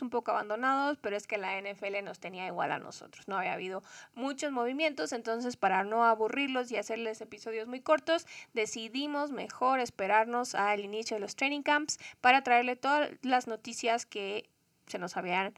[0.00, 3.28] Un poco abandonados, pero es que la NFL nos tenía igual a nosotros.
[3.28, 3.82] No había habido
[4.14, 10.80] muchos movimientos, entonces para no aburrirlos y hacerles episodios muy cortos, decidimos mejor esperarnos al
[10.80, 14.48] inicio de los training camps para traerle todas las noticias que
[14.86, 15.54] se nos habían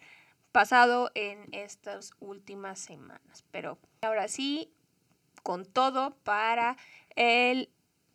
[0.51, 3.45] pasado en estas últimas semanas.
[3.51, 4.73] Pero ahora sí,
[5.43, 6.77] con todo para
[7.16, 7.69] el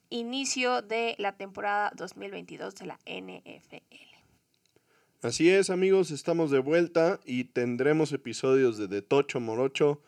[0.10, 4.09] inicio de la temporada 2022 de la NFL.
[5.22, 10.02] Así es, amigos, estamos de vuelta y tendremos episodios de De Tocho Morocho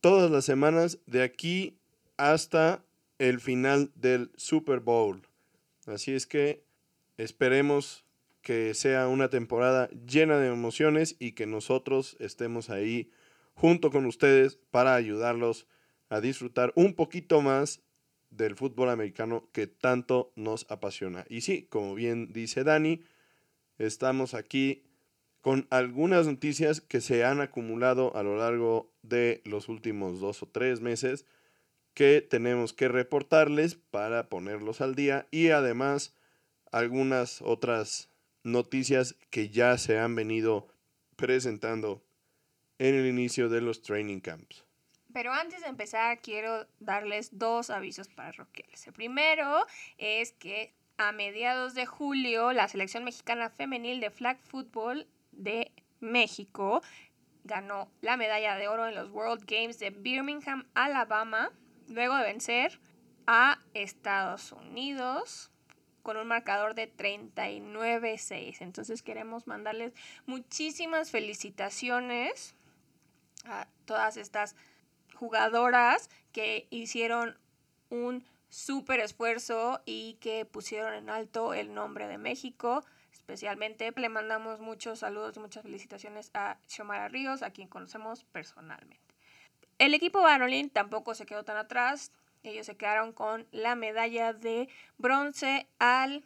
[0.00, 1.76] todas las semanas de aquí
[2.16, 2.82] hasta
[3.18, 5.20] el final del Super Bowl.
[5.84, 6.64] Así es que
[7.18, 8.06] esperemos
[8.40, 13.10] que sea una temporada llena de emociones y que nosotros estemos ahí
[13.52, 15.66] junto con ustedes para ayudarlos
[16.08, 17.82] a disfrutar un poquito más
[18.30, 21.26] del fútbol americano que tanto nos apasiona.
[21.28, 23.02] Y sí, como bien dice Dani,
[23.78, 24.84] estamos aquí
[25.40, 30.46] con algunas noticias que se han acumulado a lo largo de los últimos dos o
[30.46, 31.24] tres meses
[31.94, 36.14] que tenemos que reportarles para ponerlos al día y además
[36.70, 38.08] algunas otras
[38.42, 40.68] noticias que ya se han venido
[41.16, 42.04] presentando
[42.78, 44.64] en el inicio de los training camps.
[45.12, 48.86] Pero antes de empezar, quiero darles dos avisos parroquiales.
[48.86, 55.06] El primero es que a mediados de julio, la selección mexicana femenil de flag football
[55.30, 56.82] de México
[57.44, 61.52] ganó la medalla de oro en los World Games de Birmingham, Alabama,
[61.86, 62.80] luego de vencer
[63.26, 65.52] a Estados Unidos
[66.02, 68.56] con un marcador de 39-6.
[68.60, 69.92] Entonces queremos mandarles
[70.26, 72.56] muchísimas felicitaciones
[73.44, 74.56] a todas estas
[75.14, 77.38] jugadoras que hicieron
[77.88, 82.84] un súper esfuerzo y que pusieron en alto el nombre de México.
[83.12, 88.98] Especialmente le mandamos muchos saludos y muchas felicitaciones a Xiomara Ríos, a quien conocemos personalmente.
[89.78, 92.12] El equipo Barolín tampoco se quedó tan atrás.
[92.42, 96.24] Ellos se quedaron con la medalla de bronce al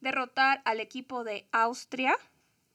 [0.00, 2.16] derrotar al equipo de Austria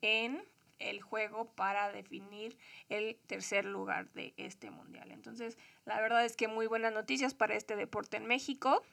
[0.02, 0.44] en
[0.90, 2.58] el juego para definir
[2.90, 5.12] el tercer lugar de este mundial.
[5.12, 8.84] Entonces, la verdad es que muy buenas noticias para este deporte en México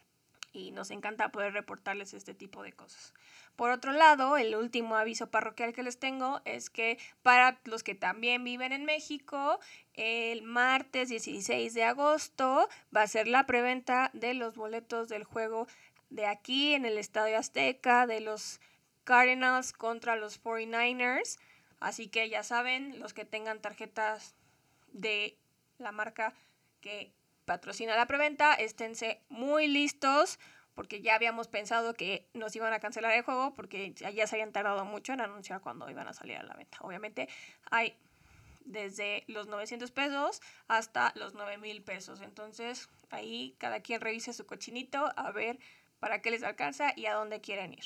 [0.51, 3.13] y nos encanta poder reportarles este tipo de cosas.
[3.55, 7.95] Por otro lado, el último aviso parroquial que les tengo es que para los que
[7.95, 9.59] también viven en México,
[9.93, 15.67] el martes 16 de agosto va a ser la preventa de los boletos del juego
[16.09, 18.59] de aquí en el Estadio Azteca, de los
[19.03, 21.37] Cardinals contra los 49ers.
[21.79, 24.35] Así que ya saben, los que tengan tarjetas
[24.91, 25.37] de
[25.77, 26.33] la marca
[26.81, 27.13] que
[27.45, 30.39] patrocina la preventa, esténse muy listos
[30.75, 34.53] porque ya habíamos pensado que nos iban a cancelar el juego porque ya se habían
[34.53, 36.77] tardado mucho en anunciar cuándo iban a salir a la venta.
[36.81, 37.27] Obviamente
[37.69, 37.97] hay
[38.63, 42.21] desde los 900 pesos hasta los 9 mil pesos.
[42.21, 45.59] Entonces ahí cada quien revise su cochinito a ver
[45.99, 47.85] para qué les alcanza y a dónde quieren ir.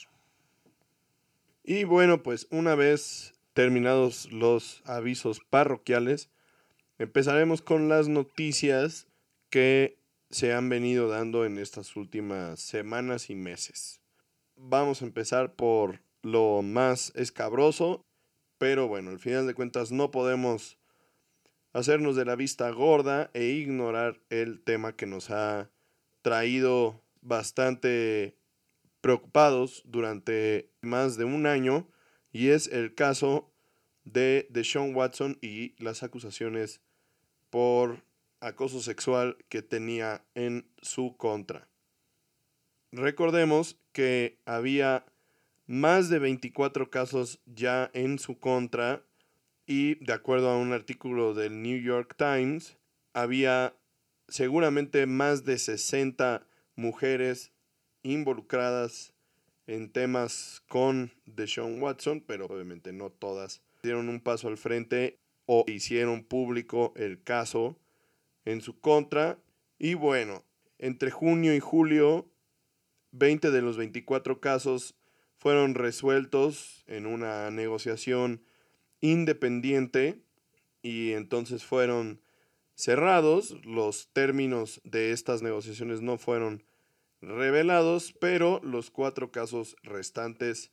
[1.64, 6.30] Y bueno, pues una vez terminados los avisos parroquiales,
[6.98, 9.08] empezaremos con las noticias
[9.50, 9.98] que
[10.30, 14.02] se han venido dando en estas últimas semanas y meses.
[14.56, 18.06] Vamos a empezar por lo más escabroso,
[18.58, 20.78] pero bueno, al final de cuentas no podemos
[21.74, 25.70] hacernos de la vista gorda e ignorar el tema que nos ha
[26.22, 28.38] traído bastante
[29.02, 31.88] preocupados durante más de un año
[32.34, 33.50] y es el caso
[34.04, 36.82] de Deshaun Watson y las acusaciones
[37.50, 38.04] por
[38.42, 41.70] acoso sexual que tenía en su contra.
[42.92, 45.06] Recordemos que había
[45.66, 49.06] más de 24 casos ya en su contra
[49.66, 52.78] y de acuerdo a un artículo del New York Times,
[53.14, 53.78] había
[54.28, 56.46] seguramente más de 60
[56.76, 57.54] mujeres
[58.02, 59.13] involucradas
[59.68, 65.66] en temas con Deshaun Watson, pero obviamente no todas dieron un paso al frente o
[65.68, 67.78] hicieron público el caso
[68.46, 69.38] en su contra.
[69.78, 70.44] Y bueno,
[70.80, 72.30] entre junio y julio,
[73.12, 74.96] 20 de los 24 casos
[75.38, 78.44] fueron resueltos en una negociación
[79.02, 80.22] independiente
[80.82, 82.22] y entonces fueron
[82.76, 83.56] cerrados.
[83.66, 86.64] Los términos de estas negociaciones no fueron
[87.28, 90.72] revelados, pero los cuatro casos restantes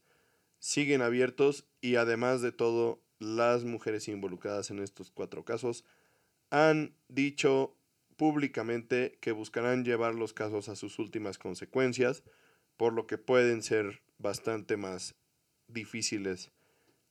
[0.58, 5.84] siguen abiertos y además de todo, las mujeres involucradas en estos cuatro casos
[6.50, 7.76] han dicho
[8.16, 12.22] públicamente que buscarán llevar los casos a sus últimas consecuencias,
[12.76, 15.14] por lo que pueden ser bastante más
[15.68, 16.50] difíciles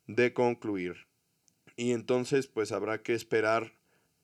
[0.07, 1.07] de concluir.
[1.75, 3.73] Y entonces pues habrá que esperar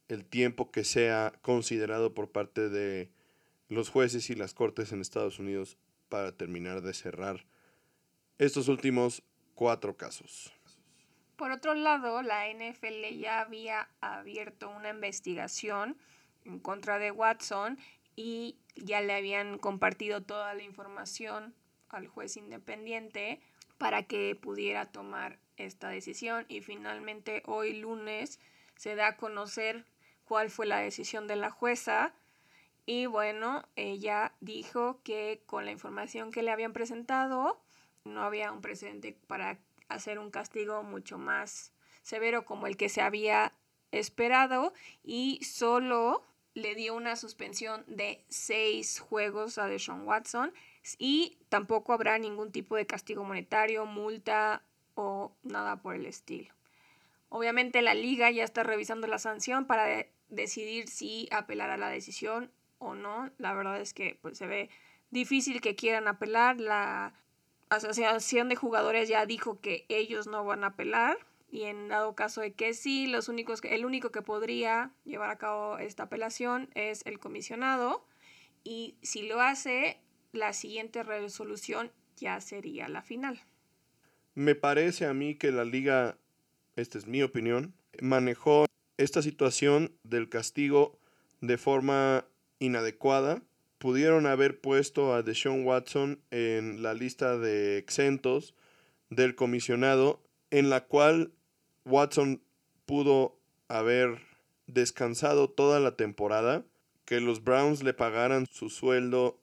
[0.08, 3.12] el tiempo que sea considerado por parte de
[3.70, 5.78] los jueces y las cortes en Estados Unidos
[6.10, 7.46] para terminar de cerrar
[8.38, 9.24] estos últimos
[9.54, 10.54] cuatro casos.
[11.36, 15.98] Por otro lado, la NFL ya había abierto una investigación
[16.46, 17.78] en contra de Watson
[18.16, 21.54] y ya le habían compartido toda la información
[21.90, 23.42] al juez independiente
[23.78, 28.40] para que pudiera tomar esta decisión y finalmente hoy lunes
[28.78, 29.86] se da a conocer
[30.26, 32.14] cuál fue la decisión de la jueza
[32.86, 37.60] y bueno, ella dijo que con la información que le habían presentado
[38.04, 39.58] no había un precedente para
[39.90, 41.72] hacer un castigo mucho más
[42.04, 43.54] severo como el que se había
[43.92, 44.74] esperado
[45.04, 46.24] y solo
[46.54, 50.54] le dio una suspensión de seis juegos a Deshaun Watson
[51.00, 54.62] y tampoco habrá ningún tipo de castigo monetario, multa
[54.94, 56.54] o nada por el estilo.
[57.30, 62.52] Obviamente la liga ya está revisando la sanción para decidir si apelar a la decisión
[62.78, 63.32] o no.
[63.38, 64.70] La verdad es que pues, se ve
[65.12, 66.60] difícil que quieran apelar.
[66.60, 67.14] La
[67.70, 71.18] asociación de jugadores ya dijo que ellos no van a apelar
[71.52, 75.38] y en dado caso de que sí, los únicos el único que podría llevar a
[75.38, 78.06] cabo esta apelación es el comisionado
[78.64, 80.02] y si lo hace,
[80.34, 83.42] la siguiente resolución ya sería la final.
[84.34, 86.18] Me parece a mí que la liga,
[86.76, 88.66] esta es mi opinión, manejó
[88.98, 91.00] esta situación del castigo
[91.42, 92.26] de forma
[92.60, 93.42] inadecuada.
[93.78, 98.56] Pudieron haber puesto a Deshaun Watson en la lista de exentos
[99.10, 100.22] del comisionado,
[100.52, 101.32] en la cual
[101.86, 102.42] Watson
[102.86, 103.38] pudo
[103.68, 104.22] haber
[104.68, 106.64] descansado toda la temporada,
[107.06, 109.40] que los Browns le pagaran su sueldo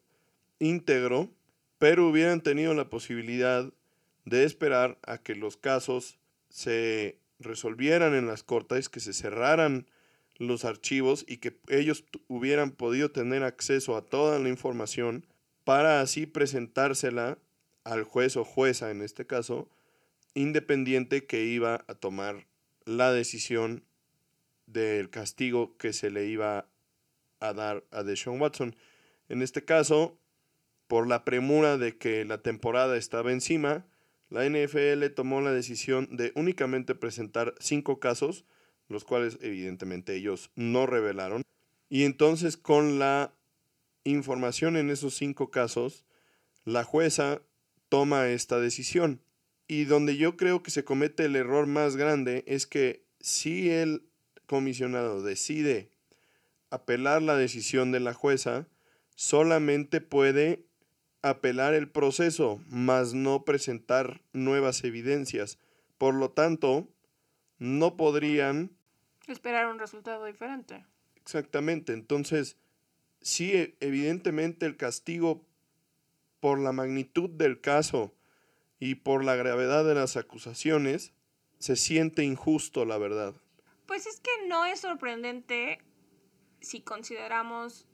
[0.59, 1.31] íntegro,
[1.79, 3.73] pero hubieran tenido la posibilidad
[4.25, 6.19] de esperar a que los casos
[6.49, 9.87] se resolvieran en las cortes, que se cerraran
[10.37, 15.27] los archivos y que ellos hubieran podido tener acceso a toda la información
[15.65, 17.39] para así presentársela
[17.85, 19.69] al juez o jueza en este caso,
[20.35, 22.47] independiente que iba a tomar
[22.85, 23.85] la decisión
[24.67, 26.67] del castigo que se le iba
[27.41, 28.77] a dar a Deshaun Watson.
[29.29, 30.19] En este caso,
[30.87, 33.87] por la premura de que la temporada estaba encima,
[34.31, 38.45] la NFL tomó la decisión de únicamente presentar cinco casos,
[38.93, 41.43] los cuales evidentemente ellos no revelaron.
[41.89, 43.35] Y entonces con la
[44.05, 46.05] información en esos cinco casos,
[46.65, 47.43] la jueza
[47.89, 49.21] toma esta decisión.
[49.69, 54.05] Y donde yo creo que se comete el error más grande es que si el
[54.47, 55.91] comisionado decide
[56.71, 58.67] apelar la decisión de la jueza,
[59.15, 60.65] solamente puede
[61.23, 65.59] apelar el proceso, mas no presentar nuevas evidencias.
[65.99, 66.89] Por lo tanto,
[67.59, 68.73] no podrían...
[69.33, 70.85] Esperar un resultado diferente.
[71.17, 71.93] Exactamente.
[71.93, 72.57] Entonces,
[73.21, 75.45] sí, e, evidentemente el castigo
[76.41, 78.15] por la magnitud del caso
[78.79, 81.13] y por la gravedad de las acusaciones,
[81.59, 83.35] se siente injusto, la verdad.
[83.87, 85.79] Pues es que no es sorprendente
[86.61, 87.87] si consideramos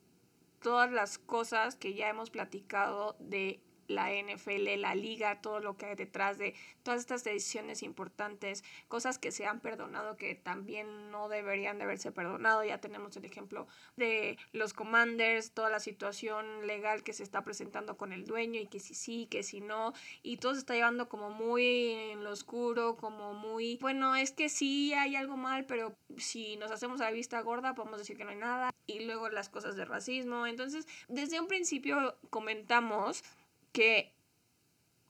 [0.63, 5.87] todas las cosas que ya hemos platicado de la NFL, la liga, todo lo que
[5.87, 11.29] hay detrás de todas estas decisiones importantes, cosas que se han perdonado que también no
[11.29, 12.65] deberían de haberse perdonado.
[12.65, 13.67] Ya tenemos el ejemplo
[13.97, 18.67] de los commanders, toda la situación legal que se está presentando con el dueño y
[18.67, 19.93] que si sí, que si no,
[20.23, 24.49] y todo se está llevando como muy en lo oscuro, como muy, bueno, es que
[24.49, 28.25] sí hay algo mal, pero si nos hacemos a la vista gorda podemos decir que
[28.25, 28.71] no hay nada.
[28.87, 30.47] Y luego las cosas de racismo.
[30.47, 33.23] Entonces, desde un principio comentamos
[33.73, 34.13] que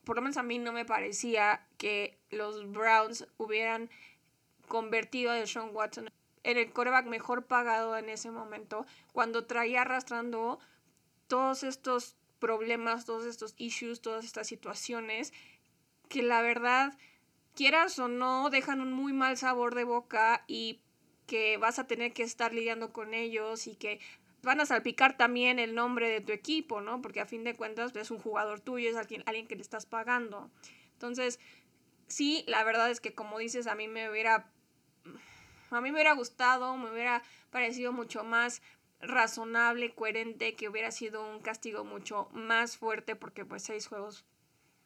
[0.05, 3.91] por lo menos a mí no me parecía que los Browns hubieran
[4.67, 6.11] convertido a Sean Watson
[6.45, 10.61] en el coreback mejor pagado en ese momento, cuando traía arrastrando
[11.27, 15.33] todos estos problemas, todos estos issues, todas estas situaciones,
[16.09, 16.97] que la verdad,
[17.55, 20.81] quieras o no, dejan un muy mal sabor de boca y
[21.27, 24.01] que vas a tener que estar lidiando con ellos y que
[24.43, 27.03] van a salpicar también el nombre de tu equipo, ¿no?
[27.03, 29.87] Porque a fin de cuentas es un jugador tuyo, es alguien, alguien que le estás
[29.87, 30.51] pagando.
[30.93, 31.41] Entonces,
[32.07, 34.51] sí, la verdad es que como dices, a mí me hubiera,
[35.71, 38.63] a mí me hubiera gustado, me hubiera parecido mucho más
[39.01, 44.25] razonable, coherente, que hubiera sido un castigo mucho más fuerte, porque pues seis juegos,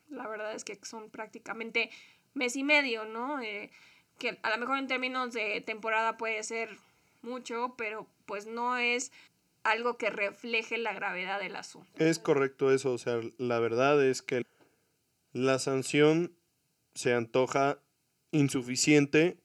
[0.09, 1.91] la verdad es que son prácticamente
[2.35, 3.41] mes y medio, ¿no?
[3.41, 3.71] Eh,
[4.19, 6.77] que a lo mejor en términos de temporada puede ser
[7.23, 9.13] mucho, pero pues no es
[9.65, 11.89] algo que refleje la gravedad del asunto.
[11.97, 14.45] Es correcto eso, o sea, la verdad es que
[15.33, 16.37] la sanción
[16.95, 17.79] se antoja
[18.33, 19.39] insuficiente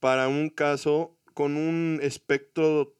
[0.00, 2.94] para un caso con un espectro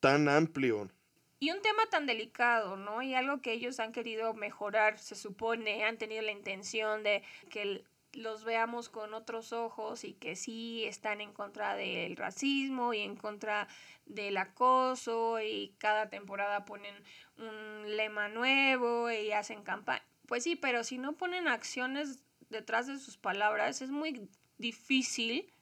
[0.00, 0.90] tan amplio.
[1.38, 3.02] Y un tema tan delicado, ¿no?
[3.02, 7.84] Y algo que ellos han querido mejorar, se supone, han tenido la intención de que
[8.12, 13.16] los veamos con otros ojos y que sí están en contra del racismo y en
[13.16, 13.68] contra
[14.06, 16.94] del acoso y cada temporada ponen
[17.38, 20.04] un lema nuevo y hacen campaña.
[20.26, 25.52] Pues sí, pero si no ponen acciones detrás de sus palabras, es muy difícil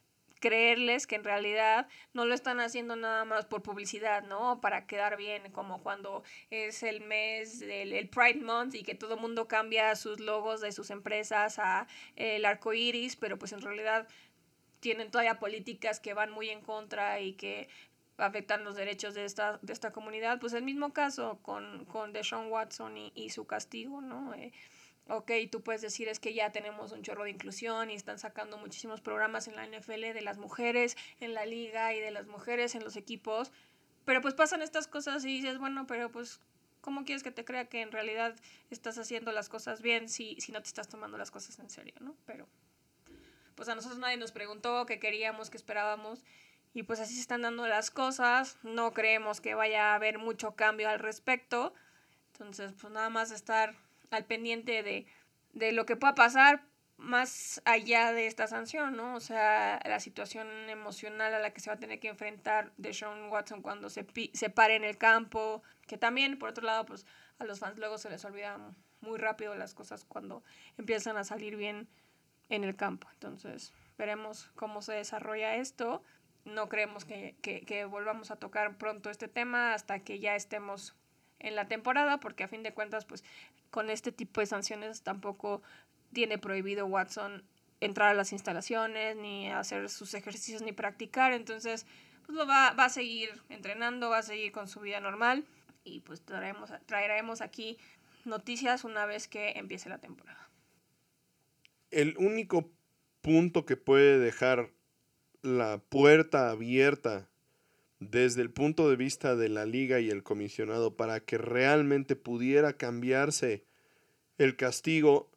[0.45, 4.61] creerles que en realidad no lo están haciendo nada más por publicidad, ¿no?
[4.61, 9.15] Para quedar bien, como cuando es el mes del el Pride Month y que todo
[9.15, 11.87] el mundo cambia sus logos de sus empresas a
[12.17, 14.07] el arco iris, pero pues en realidad
[14.81, 17.71] tienen todavía políticas que van muy en contra y que
[18.19, 20.41] afectan los derechos de esta, de esta comunidad.
[20.41, 24.35] Pues el mismo caso con, con Deshaun Watson y, y su castigo, ¿no?
[24.35, 24.53] Eh,
[25.09, 28.59] ok, tú puedes decir es que ya tenemos un chorro de inclusión y están sacando
[28.59, 32.75] muchísimos programas en la NFL de las mujeres en la liga y de las mujeres
[32.75, 33.53] en los equipos,
[34.05, 36.41] pero pues pasan estas cosas y dices, bueno, pero pues,
[36.81, 38.35] ¿cómo quieres que te crea que en realidad
[38.71, 41.95] estás haciendo las cosas bien si, si no te estás tomando las cosas en serio,
[42.01, 42.15] ¿no?
[42.27, 42.47] Pero,
[43.55, 46.25] pues a nosotros nadie nos preguntó qué queríamos, qué esperábamos.
[46.77, 48.59] Y pues así se están dando las cosas.
[48.65, 51.73] No creemos que vaya a haber mucho cambio al respecto.
[52.33, 53.77] Entonces, pues nada más estar
[54.14, 55.06] al pendiente de,
[55.52, 56.64] de lo que pueda pasar
[56.97, 59.14] más allá de esta sanción, ¿no?
[59.14, 62.94] O sea, la situación emocional a la que se va a tener que enfrentar de
[62.94, 67.06] Sean Watson cuando se, se pare en el campo, que también, por otro lado, pues
[67.38, 70.42] a los fans luego se les olvidan muy rápido las cosas cuando
[70.78, 71.88] empiezan a salir bien
[72.49, 73.09] en el campo.
[73.12, 76.02] Entonces, veremos cómo se desarrolla esto.
[76.44, 80.94] No creemos que, que, que volvamos a tocar pronto este tema hasta que ya estemos
[81.45, 83.23] en la temporada, porque a fin de cuentas, pues
[83.71, 85.63] con este tipo de sanciones tampoco
[86.13, 87.45] tiene prohibido Watson
[87.81, 91.33] entrar a las instalaciones, ni hacer sus ejercicios, ni practicar.
[91.33, 91.87] Entonces,
[92.25, 95.45] pues lo va, va a seguir entrenando, va a seguir con su vida normal
[95.85, 97.79] y pues traeremos, traeremos aquí
[98.25, 100.49] noticias una vez que empiece la temporada.
[101.91, 102.71] El único
[103.21, 104.71] punto que puede dejar
[105.43, 107.29] la puerta abierta
[108.11, 112.77] desde el punto de vista de la liga y el comisionado para que realmente pudiera
[112.77, 113.65] cambiarse
[114.39, 115.31] el castigo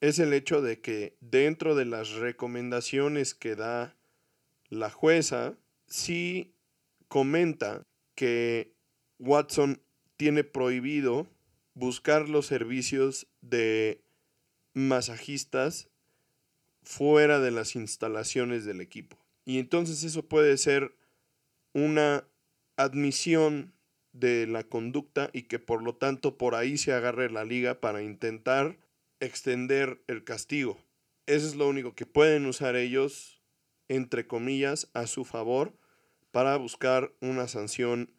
[0.00, 3.96] es el hecho de que dentro de las recomendaciones que da
[4.68, 5.56] la jueza,
[5.86, 6.54] sí
[7.08, 8.74] comenta que
[9.18, 9.82] Watson
[10.16, 11.26] tiene prohibido
[11.74, 14.02] buscar los servicios de
[14.74, 15.88] masajistas
[16.82, 19.18] fuera de las instalaciones del equipo.
[19.44, 20.94] Y entonces eso puede ser
[21.84, 22.24] una
[22.76, 23.72] admisión
[24.12, 28.02] de la conducta y que por lo tanto por ahí se agarre la liga para
[28.02, 28.78] intentar
[29.20, 30.78] extender el castigo.
[31.26, 33.42] Eso es lo único que pueden usar ellos,
[33.88, 35.74] entre comillas, a su favor
[36.30, 38.10] para buscar una sanción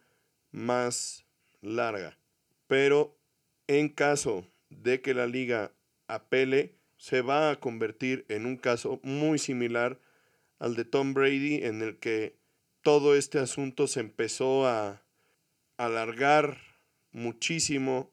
[0.50, 1.26] más
[1.60, 2.18] larga.
[2.66, 3.18] Pero
[3.66, 5.72] en caso de que la liga
[6.06, 9.98] apele, se va a convertir en un caso muy similar
[10.58, 12.36] al de Tom Brady, en el que
[12.82, 15.02] todo este asunto se empezó a
[15.76, 16.58] alargar
[17.12, 18.12] muchísimo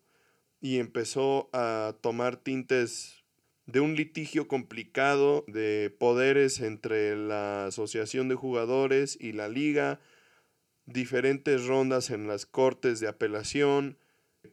[0.59, 3.24] y empezó a tomar tintes
[3.65, 10.00] de un litigio complicado de poderes entre la asociación de jugadores y la liga,
[10.86, 13.97] diferentes rondas en las cortes de apelación,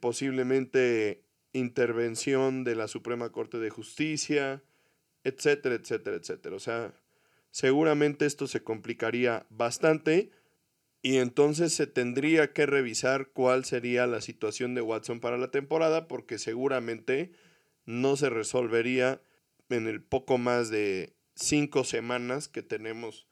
[0.01, 4.61] posiblemente intervención de la Suprema Corte de Justicia,
[5.23, 6.55] etcétera, etcétera, etcétera.
[6.55, 6.93] O sea,
[7.55, 10.29] seguramente esto se complicaría bastante
[11.01, 16.09] y entonces se tendría que revisar cuál sería la situación de Watson para la temporada
[16.09, 17.31] porque seguramente
[17.85, 19.21] no se resolvería
[19.69, 23.25] en el poco más de cinco semanas que tenemos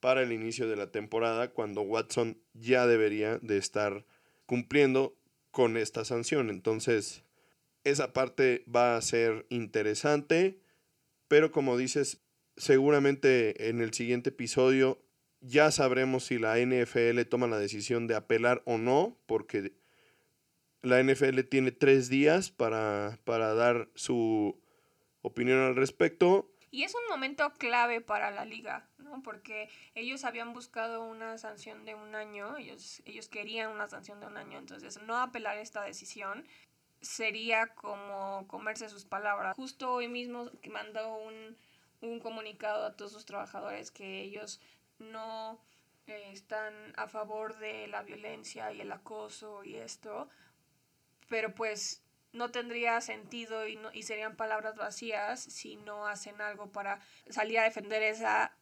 [0.00, 4.06] para el inicio de la temporada cuando Watson ya debería de estar
[4.46, 5.18] cumpliendo
[5.50, 6.48] con esta sanción.
[6.48, 7.24] Entonces,
[7.84, 10.62] esa parte va a ser interesante,
[11.28, 12.22] pero como dices,
[12.56, 15.02] seguramente en el siguiente episodio
[15.40, 19.74] ya sabremos si la NFL toma la decisión de apelar o no, porque
[20.82, 24.60] la NFL tiene tres días para, para dar su
[25.22, 26.50] opinión al respecto.
[26.70, 29.22] Y es un momento clave para la liga, ¿no?
[29.22, 34.26] Porque ellos habían buscado una sanción de un año, ellos, ellos querían una sanción de
[34.26, 36.44] un año, entonces no apelar esta decisión
[37.00, 39.54] sería como comerse sus palabras.
[39.54, 41.56] Justo hoy mismo mandó un,
[42.00, 44.60] un comunicado a todos sus trabajadores que ellos
[44.98, 45.60] no
[46.06, 50.28] eh, están a favor de la violencia y el acoso y esto,
[51.28, 56.70] pero pues no tendría sentido y, no, y serían palabras vacías si no hacen algo
[56.70, 57.00] para
[57.30, 58.52] salir a defender esa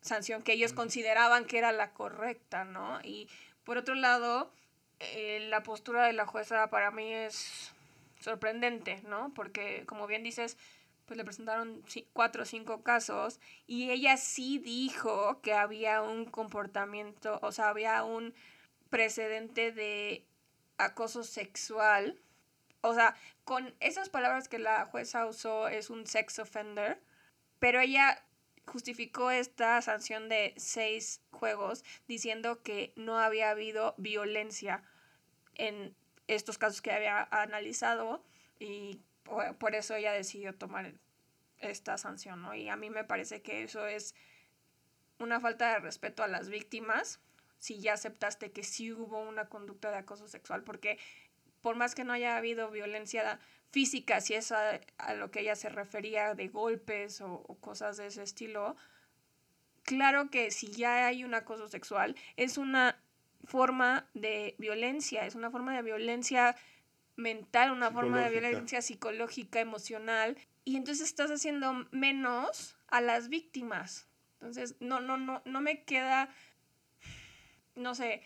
[0.00, 3.00] sanción que ellos consideraban que era la correcta, ¿no?
[3.02, 3.28] Y
[3.64, 4.52] por otro lado,
[5.00, 7.72] eh, la postura de la jueza para mí es
[8.20, 9.32] sorprendente, ¿no?
[9.34, 10.56] Porque como bien dices,
[11.08, 17.38] pues le presentaron cuatro o cinco casos y ella sí dijo que había un comportamiento,
[17.42, 18.34] o sea, había un
[18.90, 20.26] precedente de
[20.76, 22.20] acoso sexual.
[22.82, 27.00] O sea, con esas palabras que la jueza usó es un sex offender,
[27.58, 28.22] pero ella
[28.66, 34.82] justificó esta sanción de seis juegos diciendo que no había habido violencia
[35.54, 35.96] en
[36.26, 38.22] estos casos que había analizado
[38.60, 39.00] y
[39.58, 40.94] por eso ella decidió tomar
[41.58, 42.54] esta sanción, ¿no?
[42.54, 44.14] Y a mí me parece que eso es
[45.18, 47.20] una falta de respeto a las víctimas
[47.58, 50.98] si ya aceptaste que sí hubo una conducta de acoso sexual, porque
[51.60, 54.80] por más que no haya habido violencia física, si es a,
[55.16, 58.76] lo que ella se refería de golpes o, cosas de ese estilo,
[59.82, 63.00] claro que si ya hay un acoso sexual, es una
[63.44, 66.56] forma de violencia, es una forma de violencia
[67.18, 74.08] mental, una forma de violencia psicológica, emocional, y entonces estás haciendo menos a las víctimas.
[74.34, 76.30] Entonces, no, no, no, no me queda,
[77.74, 78.22] no sé,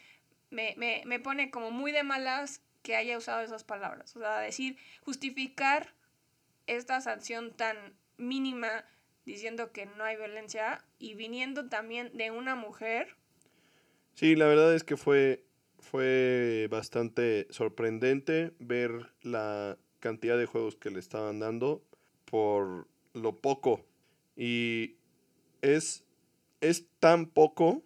[0.51, 4.15] me, me, me pone como muy de malas que haya usado esas palabras.
[4.15, 5.95] O sea, decir, justificar
[6.67, 8.85] esta sanción tan mínima
[9.25, 13.17] diciendo que no hay violencia y viniendo también de una mujer.
[14.15, 15.47] Sí, la verdad es que fue,
[15.83, 21.83] fue bastante sorprendente ver la cantidad de juegos que le estaban dando
[22.25, 23.85] por lo poco.
[24.37, 24.95] Y
[25.61, 26.05] es,
[26.61, 27.83] es tan poco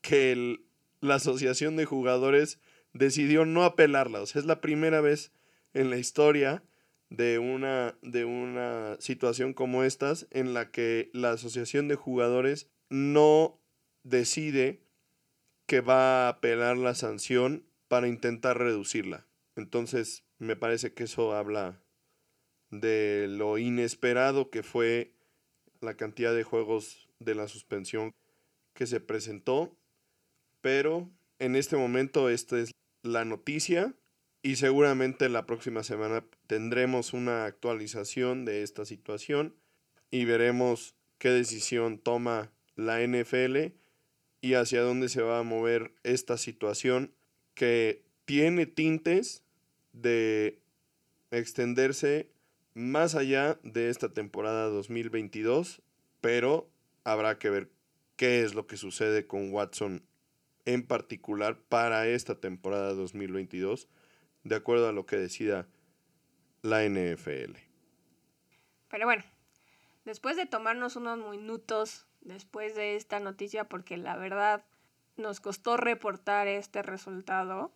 [0.00, 0.60] que
[1.00, 2.60] la asociación de jugadores
[2.92, 4.22] decidió no apelarla.
[4.22, 5.32] O sea, es la primera vez
[5.74, 6.62] en la historia
[7.10, 13.58] de una, de una situación como estas en la que la asociación de jugadores no
[14.04, 14.80] decide
[15.66, 19.26] que va a apelar la sanción para intentar reducirla.
[19.56, 21.82] Entonces, me parece que eso habla
[22.70, 25.14] de lo inesperado que fue
[25.80, 28.12] la cantidad de juegos de la suspensión
[28.72, 29.76] que se presentó,
[30.60, 32.72] pero en este momento esta es
[33.02, 33.94] la noticia
[34.42, 39.54] y seguramente la próxima semana tendremos una actualización de esta situación
[40.10, 43.74] y veremos qué decisión toma la NFL
[44.42, 47.14] y hacia dónde se va a mover esta situación
[47.54, 49.42] que tiene tintes
[49.92, 50.58] de
[51.30, 52.28] extenderse
[52.74, 55.80] más allá de esta temporada 2022,
[56.20, 56.68] pero
[57.04, 57.70] habrá que ver
[58.16, 60.02] qué es lo que sucede con Watson
[60.64, 63.88] en particular para esta temporada 2022,
[64.42, 65.68] de acuerdo a lo que decida
[66.62, 67.56] la NFL.
[68.88, 69.22] Pero bueno,
[70.04, 74.64] después de tomarnos unos minutos después de esta noticia, porque la verdad
[75.16, 77.72] nos costó reportar este resultado,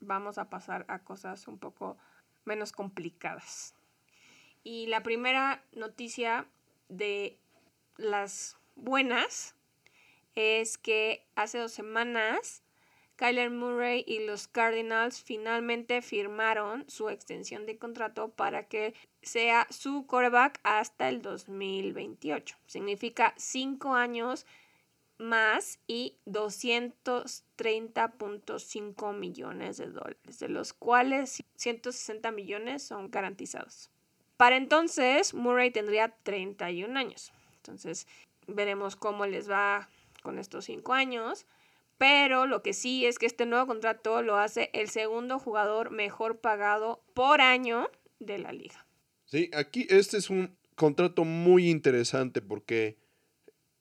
[0.00, 1.96] vamos a pasar a cosas un poco
[2.44, 3.74] menos complicadas.
[4.62, 6.46] Y la primera noticia
[6.88, 7.38] de
[7.96, 9.54] las buenas
[10.34, 12.62] es que hace dos semanas
[13.20, 20.06] Kyler Murray y los Cardinals finalmente firmaron su extensión de contrato para que sea su
[20.06, 22.56] quarterback hasta el 2028.
[22.64, 24.46] Significa cinco años
[25.18, 33.90] más y 230.5 millones de dólares, de los cuales 160 millones son garantizados.
[34.38, 37.34] Para entonces, Murray tendría 31 años.
[37.56, 38.06] Entonces,
[38.46, 39.90] veremos cómo les va
[40.22, 41.44] con estos cinco años.
[42.00, 46.40] Pero lo que sí es que este nuevo contrato lo hace el segundo jugador mejor
[46.40, 48.86] pagado por año de la liga.
[49.26, 52.96] Sí, aquí este es un contrato muy interesante porque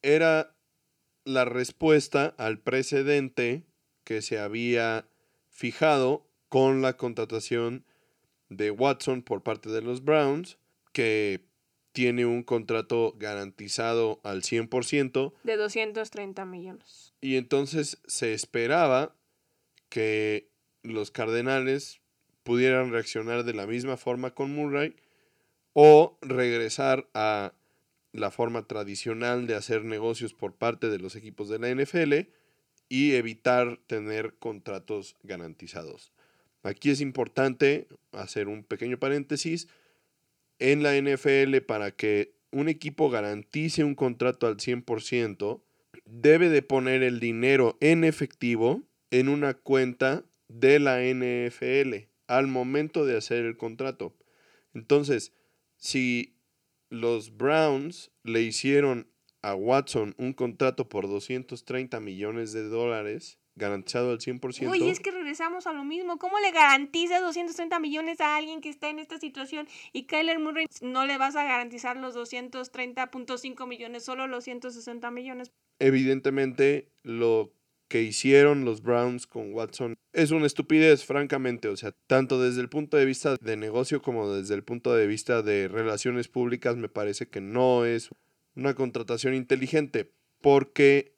[0.02, 0.54] era
[1.24, 3.64] la respuesta al precedente
[4.04, 5.08] que se había
[5.48, 7.86] fijado con la contratación
[8.50, 10.58] de Watson por parte de los Browns,
[10.92, 11.48] que
[11.92, 15.34] tiene un contrato garantizado al 100%.
[15.44, 17.14] De 230 millones.
[17.22, 19.16] Y entonces se esperaba
[19.90, 20.50] que
[20.84, 22.02] los Cardenales
[22.44, 24.96] pudieran reaccionar de la misma forma con Murray
[25.74, 27.54] o regresar a
[28.12, 32.32] la forma tradicional de hacer negocios por parte de los equipos de la NFL
[32.88, 36.12] y evitar tener contratos garantizados.
[36.64, 39.68] Aquí es importante hacer un pequeño paréntesis
[40.60, 45.62] en la NFL para que un equipo garantice un contrato al 100%,
[46.06, 52.10] debe de poner el dinero en efectivo en una cuenta de la NFL.
[52.28, 54.16] al momento de hacer el contrato.
[54.76, 55.34] Entonces,
[55.78, 56.38] si
[56.90, 59.08] los Browns le hicieron
[59.42, 64.72] a Watson un contrato por 230 millones de dólares, garantizado al 100%.
[64.72, 66.18] Oye, es que regresamos a lo mismo.
[66.18, 70.66] ¿Cómo le garantizas 230 millones a alguien que está en esta situación y Kyler Murray
[70.82, 75.52] no le vas a garantizar los 230.5 millones, solo los 160 millones?
[75.78, 77.54] Evidentemente, lo
[77.88, 81.68] que hicieron los Browns con Watson es una estupidez, francamente.
[81.68, 85.08] O sea, tanto desde el punto de vista de negocio como desde el punto de
[85.08, 88.10] vista de relaciones públicas, me parece que no es
[88.56, 90.12] una contratación inteligente.
[90.42, 91.16] Porque,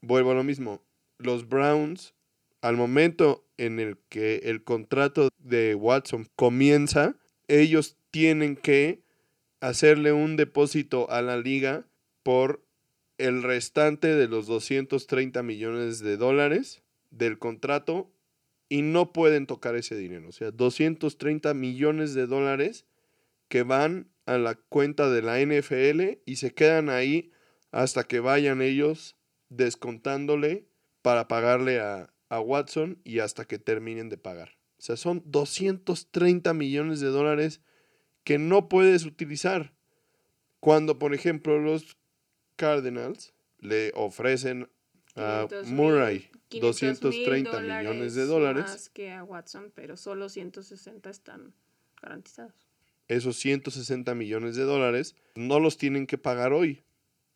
[0.00, 0.82] vuelvo a lo mismo,
[1.18, 2.14] los Browns,
[2.60, 7.16] al momento en el que el contrato de Watson comienza,
[7.48, 9.02] ellos tienen que
[9.60, 11.86] hacerle un depósito a la liga
[12.22, 12.64] por
[13.18, 18.10] el restante de los 230 millones de dólares del contrato
[18.68, 20.28] y no pueden tocar ese dinero.
[20.28, 22.86] O sea, 230 millones de dólares
[23.48, 27.30] que van a la cuenta de la NFL y se quedan ahí
[27.70, 29.16] hasta que vayan ellos
[29.48, 30.66] descontándole
[31.04, 34.56] para pagarle a, a Watson y hasta que terminen de pagar.
[34.78, 37.60] O sea, son 230 millones de dólares
[38.24, 39.74] que no puedes utilizar.
[40.60, 41.98] Cuando, por ejemplo, los
[42.56, 44.70] Cardinals le ofrecen
[45.14, 48.64] a Murray 230 millones de dólares.
[48.64, 51.52] Más que a Watson, pero solo 160 están
[52.00, 52.66] garantizados.
[53.08, 56.82] Esos 160 millones de dólares no los tienen que pagar hoy.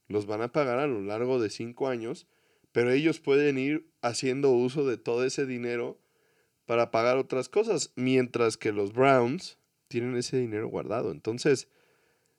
[0.07, 2.27] Los van a pagar a lo largo de cinco años,
[2.73, 5.99] pero ellos pueden ir haciendo uso de todo ese dinero
[6.67, 11.11] para pagar otras cosas, mientras que los Browns tienen ese dinero guardado.
[11.11, 11.69] Entonces,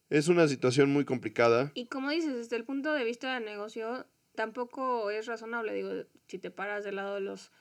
[0.09, 1.71] es una situación muy complicada.
[1.73, 5.73] Y como dices, desde el punto de vista del negocio, tampoco es razonable.
[5.73, 5.89] Digo,
[6.27, 7.51] si te paras del lado de los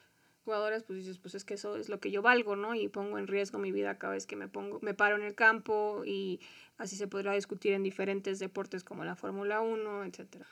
[0.45, 2.73] jugadores, pues dices, pues es que eso es lo que yo valgo, ¿no?
[2.73, 5.35] Y pongo en riesgo mi vida cada vez que me pongo, me paro en el
[5.35, 6.39] campo y
[6.77, 10.47] así se podrá discutir en diferentes deportes como la Fórmula 1, etcétera.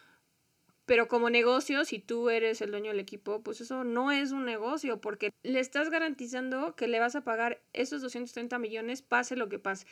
[0.87, 4.45] Pero como negocio, si tú eres el dueño del equipo, pues eso no es un
[4.45, 9.49] negocio, porque le estás garantizando que le vas a pagar esos 230 millones, pase lo
[9.49, 9.85] que pase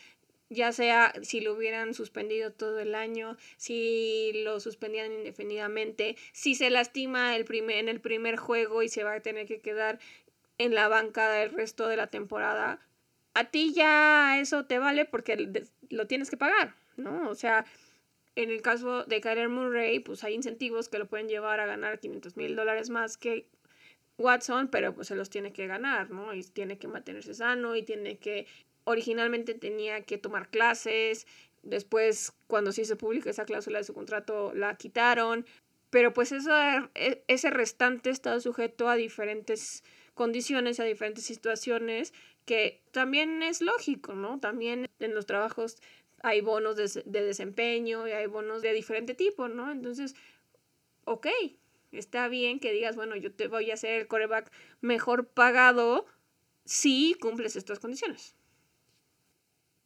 [0.50, 6.70] ya sea si lo hubieran suspendido todo el año, si lo suspendían indefinidamente, si se
[6.70, 10.00] lastima el primer, en el primer juego y se va a tener que quedar
[10.58, 12.80] en la banca el resto de la temporada,
[13.34, 15.52] a ti ya eso te vale porque
[15.90, 17.30] lo tienes que pagar, ¿no?
[17.30, 17.66] O sea,
[18.36, 22.00] en el caso de Kyler Murray, pues hay incentivos que lo pueden llevar a ganar
[22.00, 23.48] 500 mil dólares más que
[24.18, 26.34] Watson, pero pues se los tiene que ganar, ¿no?
[26.34, 28.48] Y tiene que mantenerse sano y tiene que
[28.84, 31.28] originalmente tenía que tomar clases,
[31.64, 35.46] después cuando se publicó esa cláusula de su contrato la quitaron,
[35.90, 36.52] pero pues eso,
[36.94, 42.14] e, ese restante está sujeto a diferentes condiciones, a diferentes situaciones,
[42.46, 44.40] que también es lógico, ¿no?
[44.40, 45.78] También en los trabajos
[46.22, 49.72] hay bonos de, de desempeño y hay bonos de diferente tipo, ¿no?
[49.72, 50.16] Entonces,
[51.06, 51.28] ok,
[51.92, 54.52] está bien que digas, bueno, yo te voy a hacer el coreback
[54.82, 56.06] mejor pagado
[56.66, 58.36] si cumples estas condiciones.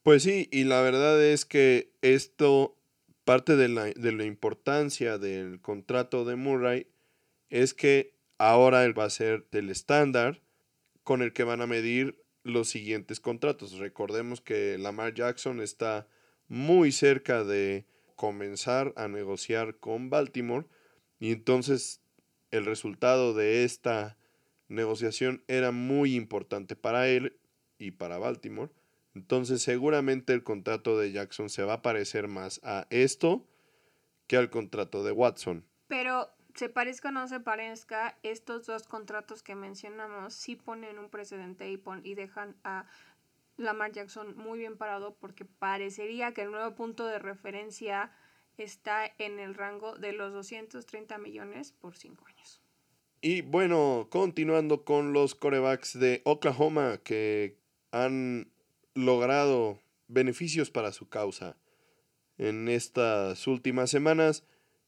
[0.04, 2.78] Pues sí, y la verdad es que esto,
[3.26, 6.88] parte de la, de la importancia del contrato de Murray,
[7.50, 10.42] es que ahora él va a ser el estándar
[11.04, 13.78] con el que van a medir los siguientes contratos.
[13.78, 16.08] Recordemos que Lamar Jackson está
[16.50, 17.86] muy cerca de
[18.16, 20.66] comenzar a negociar con Baltimore
[21.20, 22.02] y entonces
[22.52, 24.18] el resultado de esta
[24.68, 27.40] negociación era muy importante para él
[27.78, 28.72] y para Baltimore
[29.16, 33.48] entonces seguramente el contrato de Jackson se va a parecer más a esto
[34.28, 35.66] que al contrato de Watson.
[35.88, 41.10] Pero se parezca o no se parezca, estos dos contratos que mencionamos sí ponen un
[41.10, 42.86] precedente y, y dejan a
[43.60, 48.12] Lamar Jackson muy bien parado porque parecería que el nuevo punto de referencia
[48.58, 52.62] está en el rango de los 230 millones por 5 años.
[53.22, 57.58] Y bueno, continuando con los corebacks de Oklahoma que
[57.92, 58.52] han
[58.94, 61.58] logrado beneficios para su causa.
[62.38, 64.46] En estas últimas semanas,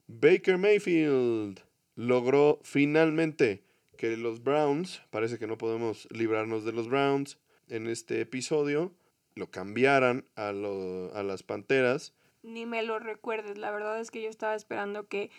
[0.07, 1.59] Baker Mayfield
[1.95, 3.65] logró finalmente
[3.97, 7.37] que los Browns, parece que no podemos librarnos de los Browns
[7.71, 8.93] en este episodio,
[9.33, 12.13] lo cambiaran a, a las Panteras.
[12.43, 15.31] Ni me lo recuerdes, la verdad es que yo estaba esperando que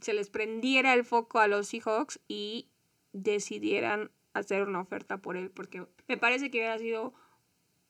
[0.00, 2.68] se les prendiera el foco a los Seahawks y
[3.12, 7.12] decidieran hacer una oferta por él, porque me parece que hubiera sido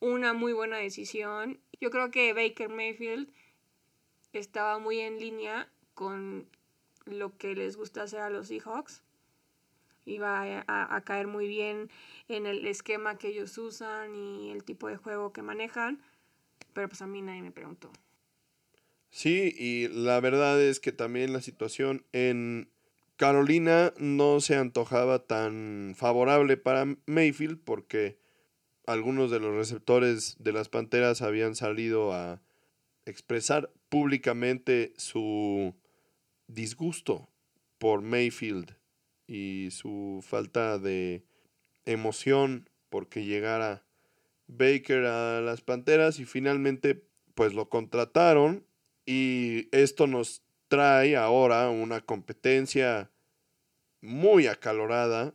[0.01, 1.61] una muy buena decisión.
[1.81, 3.31] Yo creo que Baker Mayfield
[4.33, 6.49] estaba muy en línea con
[7.05, 9.05] lo que les gusta hacer a los Seahawks.
[10.11, 11.91] Iba a, caer muy bien
[12.29, 16.03] en el esquema que ellos usan y el tipo de juego que manejan,
[16.73, 17.91] pero pues a mí nadie me preguntó.
[19.11, 22.71] Sí, y la verdad es que también la situación en
[23.17, 28.19] Carolina no se antojaba tan favorable para Mayfield porque
[28.87, 32.41] algunos de los receptores de las Panteras habían salido a
[33.05, 35.75] expresar públicamente su
[36.47, 37.29] disgusto
[37.79, 38.80] por Mayfield
[39.31, 41.25] y su falta de
[41.85, 43.85] emoción porque llegara
[44.49, 47.05] Baker a las Panteras y finalmente
[47.37, 48.67] pues lo contrataron
[49.07, 53.13] y esto nos trae ahora una competencia
[54.01, 55.33] muy acalorada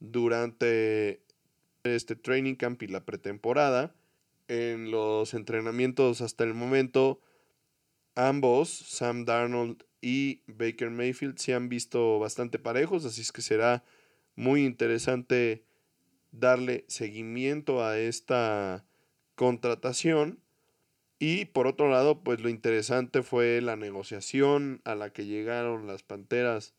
[0.00, 1.22] durante
[1.84, 3.94] este training camp y la pretemporada.
[4.48, 7.20] En los entrenamientos hasta el momento,
[8.16, 13.82] ambos, Sam Darnold y Baker Mayfield, se han visto bastante parejos, así es que será
[14.36, 15.64] muy interesante
[16.30, 18.84] darle seguimiento a esta
[19.34, 20.38] contratación.
[21.18, 26.04] Y por otro lado, pues lo interesante fue la negociación a la que llegaron las
[26.04, 26.76] Panteras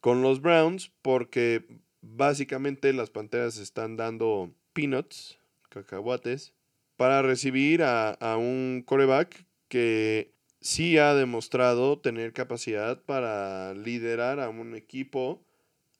[0.00, 1.66] con los Browns, porque
[2.00, 6.54] básicamente las Panteras están dando peanuts, cacahuates,
[6.96, 10.31] para recibir a, a un coreback que
[10.62, 15.42] sí ha demostrado tener capacidad para liderar a un equipo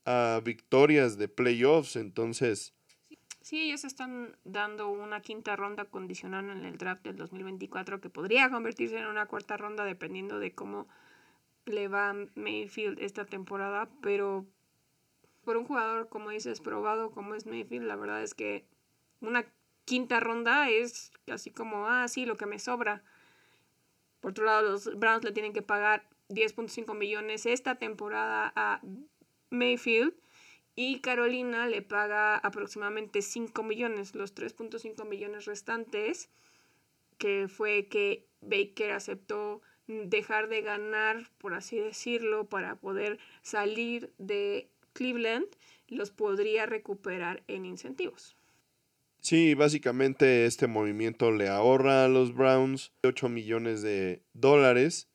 [0.05, 1.97] a victorias de playoffs.
[1.97, 2.75] Entonces,
[3.43, 8.49] Sí, ellos están dando una quinta ronda condicional en el draft del 2024 que podría
[8.51, 10.87] convertirse en una cuarta ronda dependiendo de cómo
[11.67, 14.47] le va Mayfield esta temporada, pero
[15.45, 18.65] por un jugador, como dices, probado como es Mayfield, la verdad es que
[19.21, 19.45] una
[19.85, 23.03] quinta ronda es así como, ah, sí, lo que me sobra.
[24.23, 28.81] Por otro lado, los Browns le tienen que pagar 10.5 millones esta temporada a
[29.51, 30.15] Mayfield
[30.77, 36.31] y Carolina le paga aproximadamente 5 millones, los 3.5 millones restantes,
[37.19, 44.71] que fue que Baker aceptó dejar de ganar, por así decirlo, para poder salir de
[44.93, 45.47] Cleveland,
[45.89, 48.37] los podría recuperar en incentivos.
[49.23, 55.09] Sí, básicamente este movimiento le ahorra a los Browns 8 millones de dólares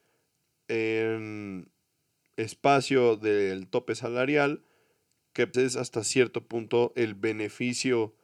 [0.70, 1.70] en
[2.38, 4.64] espacio del tope salarial
[5.34, 8.16] que es hasta cierto punto el beneficio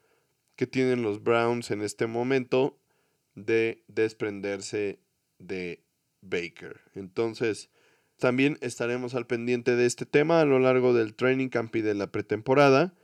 [0.56, 2.80] que tienen los Browns en este momento
[3.36, 5.00] de desprenderse
[5.38, 5.84] de
[6.22, 6.80] Baker.
[6.96, 7.70] Entonces,
[8.20, 11.94] también estaremos al pendiente de este tema a lo largo del training camp y de
[11.94, 12.96] la pretemporada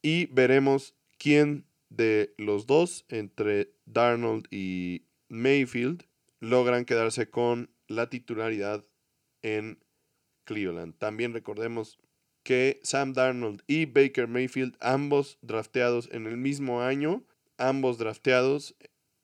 [0.00, 6.04] y veremos quién de los dos, entre Darnold y Mayfield,
[6.40, 8.84] logran quedarse con la titularidad
[9.42, 9.78] en
[10.44, 10.96] Cleveland.
[10.96, 11.98] También recordemos
[12.42, 17.24] que Sam Darnold y Baker Mayfield, ambos drafteados en el mismo año,
[17.58, 18.74] ambos drafteados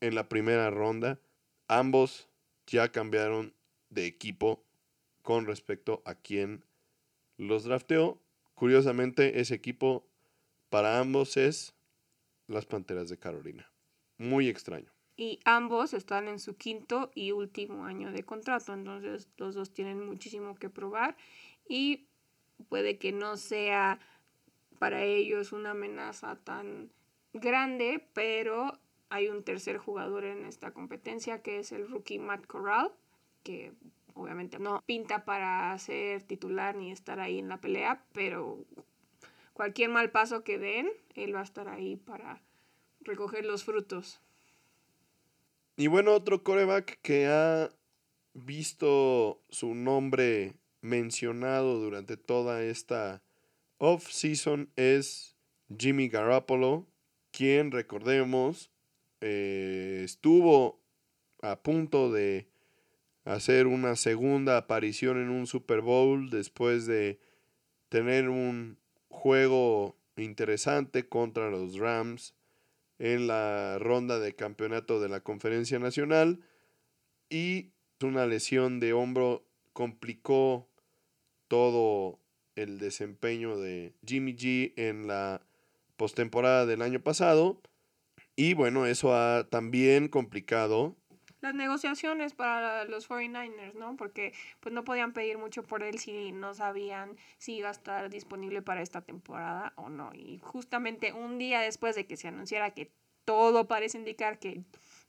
[0.00, 1.20] en la primera ronda,
[1.68, 2.28] ambos
[2.66, 3.54] ya cambiaron
[3.88, 4.64] de equipo
[5.22, 6.64] con respecto a quien
[7.36, 8.20] los drafteó.
[8.54, 10.06] Curiosamente, ese equipo
[10.68, 11.75] para ambos es
[12.48, 13.70] las Panteras de Carolina.
[14.18, 14.90] Muy extraño.
[15.16, 20.04] Y ambos están en su quinto y último año de contrato, entonces los dos tienen
[20.04, 21.16] muchísimo que probar
[21.66, 22.06] y
[22.68, 23.98] puede que no sea
[24.78, 26.90] para ellos una amenaza tan
[27.32, 28.78] grande, pero
[29.08, 32.92] hay un tercer jugador en esta competencia que es el rookie Matt Corral,
[33.42, 33.72] que
[34.14, 38.64] obviamente no pinta para ser titular ni estar ahí en la pelea, pero
[39.56, 42.42] cualquier mal paso que den, él va a estar ahí para
[43.00, 44.20] recoger los frutos.
[45.78, 47.70] Y bueno, otro coreback que ha
[48.34, 53.22] visto su nombre mencionado durante toda esta
[53.78, 55.38] off-season es
[55.74, 56.86] Jimmy Garoppolo,
[57.30, 58.70] quien, recordemos,
[59.22, 60.82] eh, estuvo
[61.40, 62.46] a punto de
[63.24, 67.18] hacer una segunda aparición en un Super Bowl después de
[67.88, 68.78] tener un
[69.16, 72.34] juego interesante contra los Rams
[72.98, 76.40] en la ronda de campeonato de la Conferencia Nacional
[77.28, 80.68] y una lesión de hombro complicó
[81.48, 82.20] todo
[82.56, 85.42] el desempeño de Jimmy G en la
[85.96, 87.60] postemporada del año pasado.
[88.36, 90.96] Y bueno, eso ha también complicado
[91.46, 93.96] las negociaciones para los 49ers, ¿no?
[93.96, 98.10] Porque pues no podían pedir mucho por él si no sabían si iba a estar
[98.10, 100.10] disponible para esta temporada o no.
[100.12, 102.90] Y justamente un día después de que se anunciara que
[103.24, 104.62] todo parece indicar que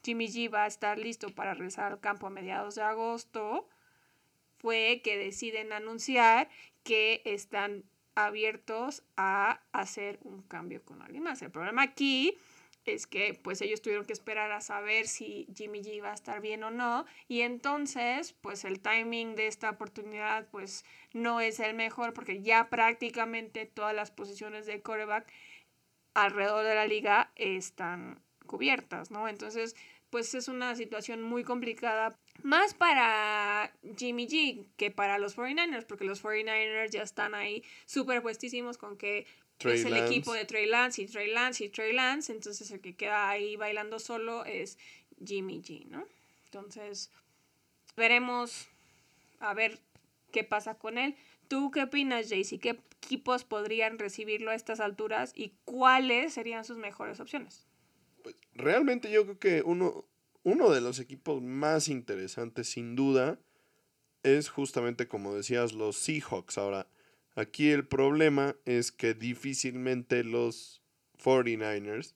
[0.04, 3.67] Jimmy G va a estar listo para regresar al campo a mediados de agosto,
[4.60, 6.50] fue que deciden anunciar
[6.84, 11.41] que están abiertos a hacer un cambio con alguien más.
[11.41, 12.38] El problema aquí
[12.88, 16.41] es que pues ellos tuvieron que esperar a saber si Jimmy G iba a estar
[16.41, 21.76] bien o no y entonces pues el timing de esta oportunidad pues no es el
[21.76, 25.32] mejor porque ya prácticamente todas las posiciones de coreback
[26.13, 29.28] alrededor de la liga están cubiertas, ¿no?
[29.28, 29.76] Entonces
[30.10, 36.06] pues es una situación muy complicada, más para Jimmy G que para los 49ers, porque
[36.06, 39.28] los 49ers ya están ahí súper puestísimos con que
[39.63, 42.95] es el equipo de Trey Lance y Trey Lance y Trey Lance, entonces el que
[42.95, 44.77] queda ahí bailando solo es
[45.23, 46.07] Jimmy G, ¿no?
[46.45, 47.11] Entonces,
[47.95, 48.67] veremos
[49.39, 49.79] a ver
[50.31, 51.15] qué pasa con él.
[51.47, 52.59] ¿Tú qué opinas, Jaycee?
[52.59, 57.65] ¿Qué equipos podrían recibirlo a estas alturas y cuáles serían sus mejores opciones?
[58.23, 60.05] Pues realmente yo creo que uno,
[60.43, 63.39] uno de los equipos más interesantes, sin duda,
[64.23, 66.57] es justamente como decías, los Seahawks.
[66.57, 66.87] Ahora,
[67.38, 70.82] Aquí el problema es que difícilmente los
[71.23, 72.15] 49ers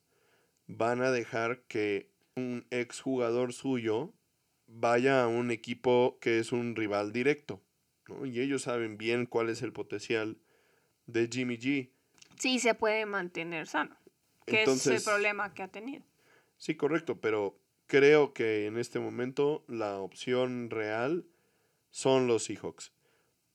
[0.66, 4.16] van a dejar que un exjugador suyo
[4.66, 7.62] vaya a un equipo que es un rival directo.
[8.24, 10.40] Y ellos saben bien cuál es el potencial
[11.06, 11.92] de Jimmy G.
[12.40, 13.96] Sí, se puede mantener sano.
[14.48, 16.04] Que es el problema que ha tenido.
[16.58, 21.28] Sí, correcto, pero creo que en este momento la opción real
[21.92, 22.92] son los Seahawks.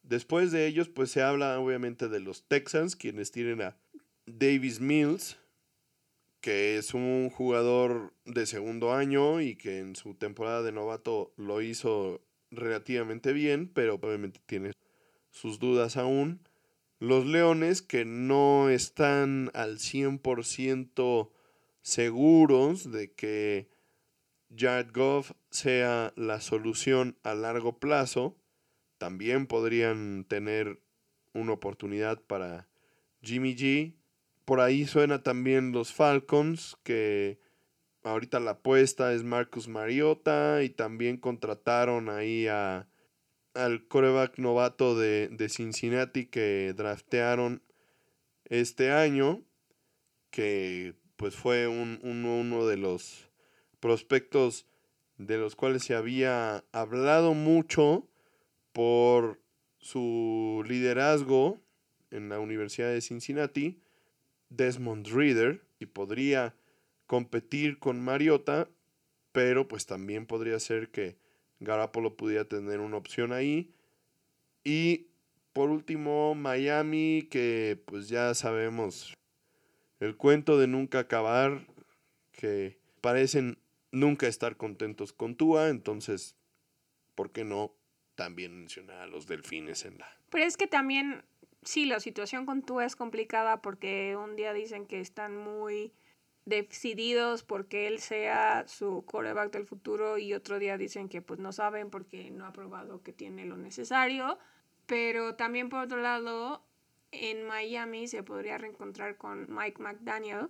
[0.06, 3.76] Después de ellos, pues se habla obviamente de los Texans, quienes tienen a
[4.24, 5.36] Davis Mills,
[6.40, 11.60] que es un jugador de segundo año y que en su temporada de novato lo
[11.60, 14.70] hizo relativamente bien, pero obviamente tiene
[15.30, 16.40] sus dudas aún.
[17.00, 21.32] Los Leones, que no están al 100%
[21.82, 23.68] seguros de que
[24.56, 28.36] Jared Goff sea la solución a largo plazo
[28.98, 30.80] también podrían tener
[31.32, 32.68] una oportunidad para
[33.22, 33.94] Jimmy G.
[34.44, 37.38] Por ahí suena también los Falcons, que
[38.02, 42.88] ahorita la apuesta es Marcus Mariota y también contrataron ahí a,
[43.54, 47.62] al coreback novato de, Cincinnati que draftearon
[48.44, 49.42] este año,
[50.30, 53.30] que pues fue un, uno de los
[53.80, 54.66] prospectos
[55.18, 58.06] de los cuales se había hablado mucho
[58.76, 59.40] por
[59.78, 61.62] su liderazgo
[62.10, 63.80] en la Universidad de Cincinnati,
[64.50, 66.54] Desmond Reader, y podría
[67.06, 68.68] competir con Mariota,
[69.32, 71.16] pero pues también podría ser que
[71.58, 73.72] Garapolo pudiera tener una opción ahí.
[74.62, 75.06] Y
[75.54, 79.14] por último, Miami, que pues ya sabemos
[80.00, 81.66] el cuento de nunca acabar,
[82.30, 83.56] que parecen
[83.90, 86.36] nunca estar contentos con Tua, entonces,
[87.14, 87.75] ¿por qué no
[88.16, 90.08] también menciona a los delfines en la...
[90.30, 91.22] Pero es que también,
[91.62, 95.92] sí, la situación con tú es complicada porque un día dicen que están muy
[96.46, 101.52] decididos porque él sea su coreback del futuro y otro día dicen que pues no
[101.52, 104.38] saben porque no ha probado que tiene lo necesario.
[104.86, 106.64] Pero también por otro lado,
[107.10, 110.48] en Miami se podría reencontrar con Mike McDaniel,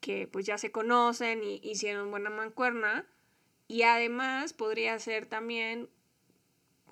[0.00, 3.06] que pues ya se conocen y hicieron buena mancuerna.
[3.68, 5.90] Y además podría ser también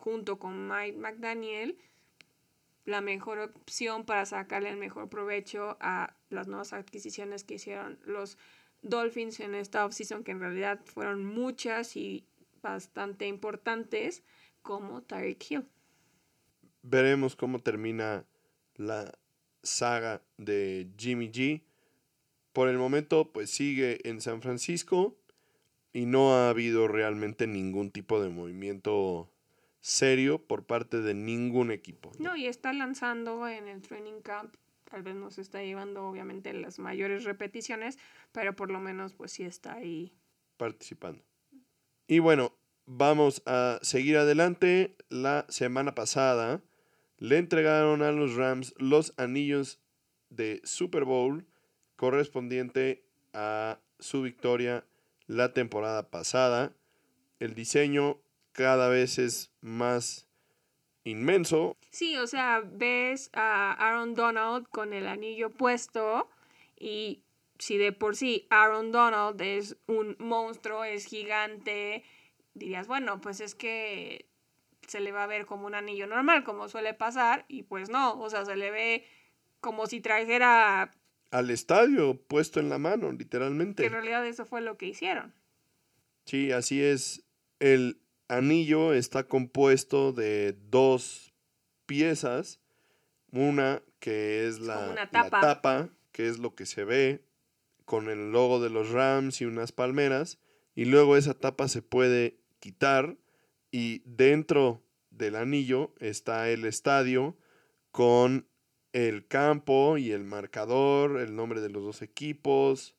[0.06, 1.76] junto con Mike McDaniel
[2.84, 8.38] la mejor opción para sacarle el mejor provecho a las nuevas adquisiciones que hicieron los
[8.82, 12.24] Dolphins en esta offseason, que en realidad fueron muchas y
[12.62, 14.22] bastante importantes,
[14.62, 15.66] como Tyreek Hill.
[16.82, 18.24] Veremos cómo termina
[18.76, 19.12] la
[19.64, 21.64] saga de Jimmy G.
[22.52, 25.16] Por el momento, pues sigue en San Francisco
[25.92, 29.32] y no ha habido realmente ningún tipo de movimiento
[29.86, 32.10] serio por parte de ningún equipo.
[32.18, 34.56] No, y está lanzando en el training camp,
[34.90, 37.96] tal vez no se está llevando obviamente las mayores repeticiones,
[38.32, 40.12] pero por lo menos pues sí está ahí
[40.56, 41.22] participando.
[42.08, 42.52] Y bueno,
[42.86, 44.96] vamos a seguir adelante.
[45.08, 46.62] La semana pasada
[47.18, 49.78] le entregaron a los Rams los anillos
[50.30, 51.46] de Super Bowl
[51.94, 54.84] correspondiente a su victoria
[55.28, 56.72] la temporada pasada.
[57.38, 58.20] El diseño
[58.56, 60.26] cada vez es más
[61.04, 61.76] inmenso.
[61.90, 66.28] Sí, o sea, ves a Aaron Donald con el anillo puesto
[66.78, 67.20] y
[67.58, 72.02] si de por sí Aaron Donald es un monstruo, es gigante,
[72.54, 74.26] dirías, bueno, pues es que
[74.88, 78.18] se le va a ver como un anillo normal, como suele pasar, y pues no,
[78.20, 79.06] o sea, se le ve
[79.60, 80.92] como si trajera...
[81.30, 83.82] Al estadio puesto en la mano, literalmente.
[83.82, 85.34] Que en realidad eso fue lo que hicieron.
[86.24, 87.24] Sí, así es.
[87.58, 91.34] El anillo está compuesto de dos
[91.86, 92.60] piezas
[93.30, 95.40] Una que es, la, una la tapa.
[95.40, 97.24] tapa, que es lo que se ve
[97.84, 100.38] con el logo de los Rams y unas palmeras.
[100.74, 103.16] Y luego esa tapa se puede quitar
[103.70, 107.36] y dentro del anillo está el estadio
[107.90, 108.48] con
[108.92, 112.94] el campo y el marcador, el nombre de los dos equipos.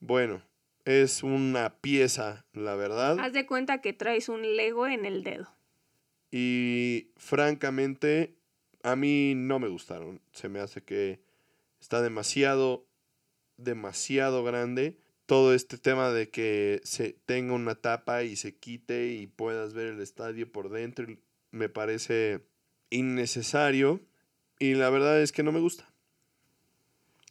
[0.00, 0.42] Bueno,
[0.86, 3.18] es una pieza, la verdad.
[3.18, 5.52] Haz de cuenta que traes un Lego en el dedo.
[6.30, 8.36] Y francamente,
[8.84, 10.20] a mí no me gustaron.
[10.32, 11.20] Se me hace que
[11.80, 12.86] está demasiado,
[13.56, 14.96] demasiado grande.
[15.26, 19.88] Todo este tema de que se tenga una tapa y se quite y puedas ver
[19.88, 21.04] el estadio por dentro,
[21.50, 22.46] me parece
[22.90, 24.00] innecesario.
[24.60, 25.92] Y la verdad es que no me gusta.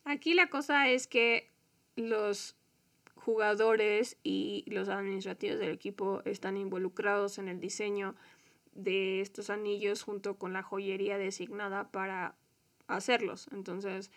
[0.03, 1.49] Aquí la cosa es que
[1.95, 2.57] los
[3.25, 8.15] jugadores y los administrativos del equipo están involucrados en el diseño
[8.75, 12.35] de estos anillos junto con la joyería designada para
[12.85, 13.47] hacerlos.
[13.51, 14.11] Entonces,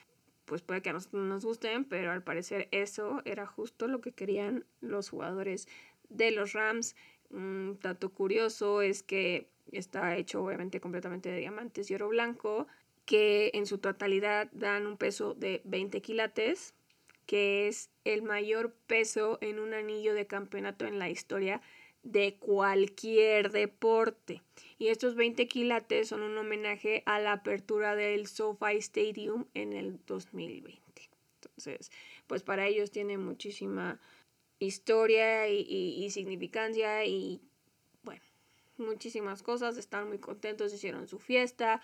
[0.45, 4.03] pues puede que a nosotros no nos gusten, pero al parecer eso era justo lo
[4.03, 5.69] que querían los jugadores
[6.11, 6.95] de los Rams.
[7.31, 12.67] Un dato curioso es que está hecho obviamente completamente de diamantes y oro blanco,
[13.07, 16.75] que en su totalidad dan un peso de 20 quilates,
[17.29, 21.61] que es el mayor peso en un anillo de campeonato en la historia
[22.03, 24.43] de cualquier deporte.
[24.79, 30.01] Y estos 20 quilates son un homenaje a la apertura del SoFi Stadium en el
[30.07, 30.81] 2020.
[31.35, 31.93] Entonces,
[32.27, 34.01] pues para ellos tiene muchísima
[34.59, 37.43] historia y, y, y significancia y
[38.05, 38.23] bueno,
[38.79, 39.77] muchísimas cosas.
[39.77, 41.83] Están muy contentos, hicieron su fiesta.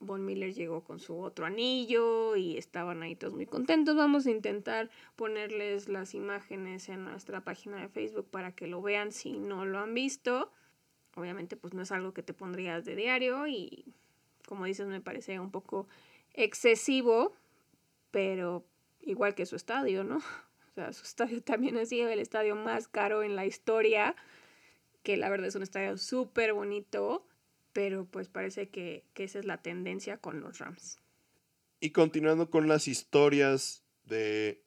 [0.00, 3.96] Von Miller llegó con su otro anillo y estaban ahí todos muy contentos.
[3.96, 9.12] Vamos a intentar ponerles las imágenes en nuestra página de Facebook para que lo vean
[9.12, 10.52] si no lo han visto.
[11.14, 13.92] Obviamente pues no es algo que te pondrías de diario y
[14.46, 15.88] como dices me parece un poco
[16.32, 17.34] excesivo,
[18.10, 18.64] pero
[19.00, 20.18] igual que su estadio, ¿no?
[20.68, 24.14] O sea, su estadio también ha sido el estadio más caro en la historia,
[25.02, 27.26] que la verdad es un estadio súper bonito
[27.78, 30.98] pero pues parece que, que, esa es la tendencia con los Rams.
[31.78, 34.64] Y continuando con las historias de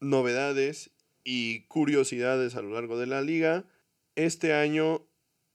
[0.00, 0.92] novedades
[1.24, 3.66] y curiosidades a lo largo de la liga,
[4.16, 5.06] este año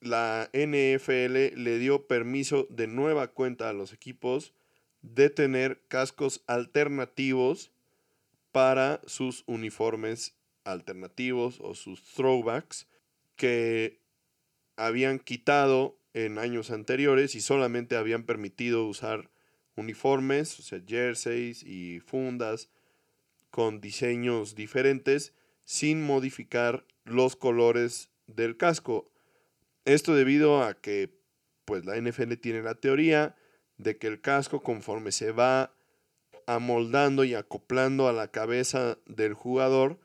[0.01, 4.53] la NFL le dio permiso de nueva cuenta a los equipos
[5.01, 7.71] de tener cascos alternativos
[8.51, 12.87] para sus uniformes alternativos o sus throwbacks
[13.35, 13.99] que
[14.75, 19.29] habían quitado en años anteriores y solamente habían permitido usar
[19.75, 20.57] uniformes,
[20.87, 22.69] jerseys y fundas
[23.51, 29.11] con diseños diferentes sin modificar los colores del casco.
[29.85, 31.15] Esto debido a que
[31.65, 33.35] pues la NFL tiene la teoría
[33.77, 35.75] de que el casco conforme se va
[36.47, 39.99] amoldando y acoplando a la cabeza del jugador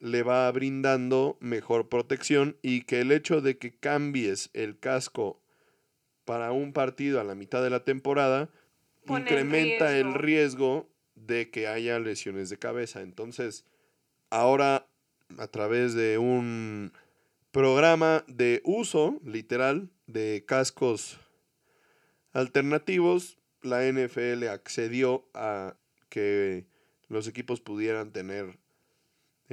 [0.00, 5.43] le va brindando mejor protección y que el hecho de que cambies el casco
[6.24, 8.50] para un partido a la mitad de la temporada
[9.06, 10.08] Pone incrementa riesgo.
[10.08, 13.02] el riesgo de que haya lesiones de cabeza.
[13.02, 13.64] Entonces,
[14.30, 14.86] ahora
[15.38, 16.92] a través de un
[17.50, 21.18] programa de uso literal de cascos
[22.32, 25.76] alternativos, la NFL accedió a
[26.08, 26.66] que
[27.08, 28.58] los equipos pudieran tener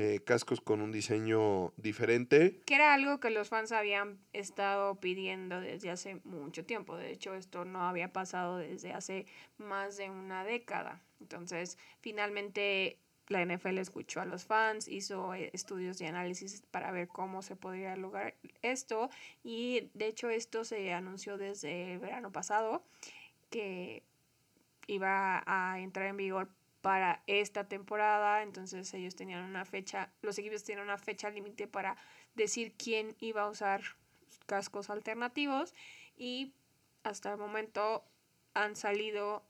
[0.02, 2.60] eh, cascos con un diseño diferente.
[2.66, 6.98] Que era algo que los fans habían estado pidiendo desde hace mucho tiempo.
[6.98, 9.28] De hecho, esto no había pasado desde hace
[9.60, 11.04] más de una década.
[11.20, 12.98] Entonces, finalmente
[13.28, 17.56] la NFL escuchó a los fans, hizo eh, estudios y análisis para ver cómo se
[17.56, 18.34] podría lograr
[18.64, 19.12] esto.
[19.44, 22.84] Y de hecho, esto se anunció desde el verano pasado
[23.52, 24.02] que
[24.88, 26.50] iba a entrar en vigor
[26.82, 31.96] para esta temporada, entonces ellos tenían una fecha, los equipos tenían una fecha límite para
[32.36, 33.82] decir quién iba a usar
[34.48, 35.74] cascos alternativos
[36.18, 36.54] y
[37.04, 38.04] hasta el momento
[38.54, 39.44] han salido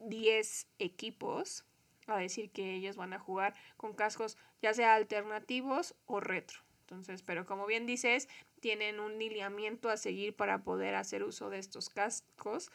[0.00, 1.64] 10 equipos
[2.06, 6.60] a decir que ellos van a jugar con cascos ya sea alternativos o retro.
[6.80, 8.28] Entonces, pero como bien dices,
[8.60, 12.70] tienen un lineamiento a seguir para poder hacer uso de estos cascos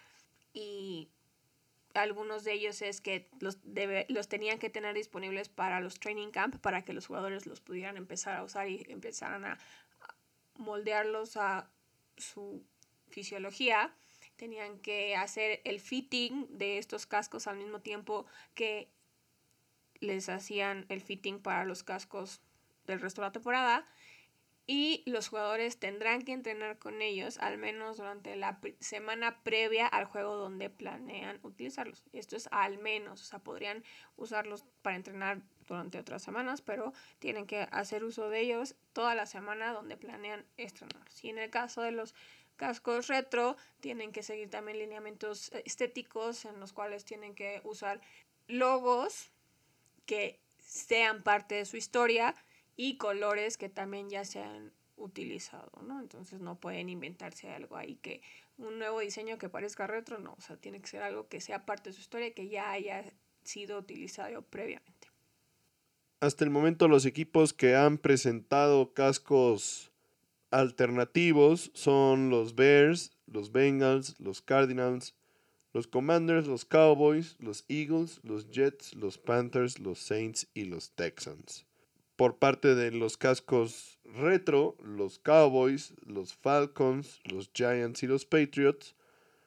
[0.54, 1.10] y
[1.94, 6.32] algunos de ellos es que los, debe, los tenían que tener disponibles para los training
[6.32, 9.58] camp para que los jugadores los pudieran empezar a usar y empezaran a
[10.56, 11.70] moldearlos a
[12.18, 12.64] su
[13.10, 13.94] fisiología.
[14.36, 18.90] Tenían que hacer el fitting de estos cascos al mismo tiempo que
[20.00, 22.42] les hacían el fitting para los cascos
[22.86, 23.88] del resto de la temporada.
[24.72, 30.06] Y los jugadores tendrán que entrenar con ellos al menos durante la semana previa al
[30.06, 32.04] juego donde planean utilizarlos.
[32.14, 33.84] Esto es al menos, o sea, podrían
[34.16, 39.26] usarlos para entrenar durante otras semanas, pero tienen que hacer uso de ellos toda la
[39.26, 41.10] semana donde planean estrenar.
[41.10, 42.14] Si en el caso de los
[42.56, 48.02] cascos retro, tienen que seguir también lineamientos estéticos en los cuales tienen que usar
[48.48, 49.32] logos
[50.06, 52.36] que sean parte de su historia
[52.82, 56.00] y colores que también ya se han utilizado, ¿no?
[56.00, 58.22] Entonces no pueden inventarse algo ahí que
[58.58, 61.66] un nuevo diseño que parezca retro, no, o sea, tiene que ser algo que sea
[61.66, 63.04] parte de su historia que ya haya
[63.44, 65.10] sido utilizado previamente.
[66.22, 69.92] Hasta el momento los equipos que han presentado cascos
[70.50, 75.16] alternativos son los Bears, los Bengals, los Cardinals,
[75.74, 81.66] los Commanders, los Cowboys, los Eagles, los Jets, los Panthers, los Saints y los Texans
[82.20, 88.98] por parte de los cascos retro, los Cowboys, los Falcons, los Giants y los Patriots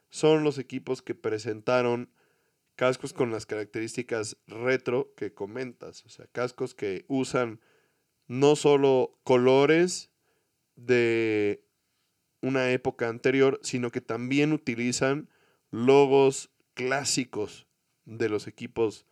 [0.08, 2.10] son los equipos que presentaron
[2.74, 7.60] cascos con las características retro que comentas, o sea, cascos que usan
[8.26, 10.10] no solo colores
[10.74, 11.68] de
[12.40, 15.28] una época anterior, sino que también utilizan
[15.70, 17.66] logos clásicos
[18.06, 19.04] de los equipos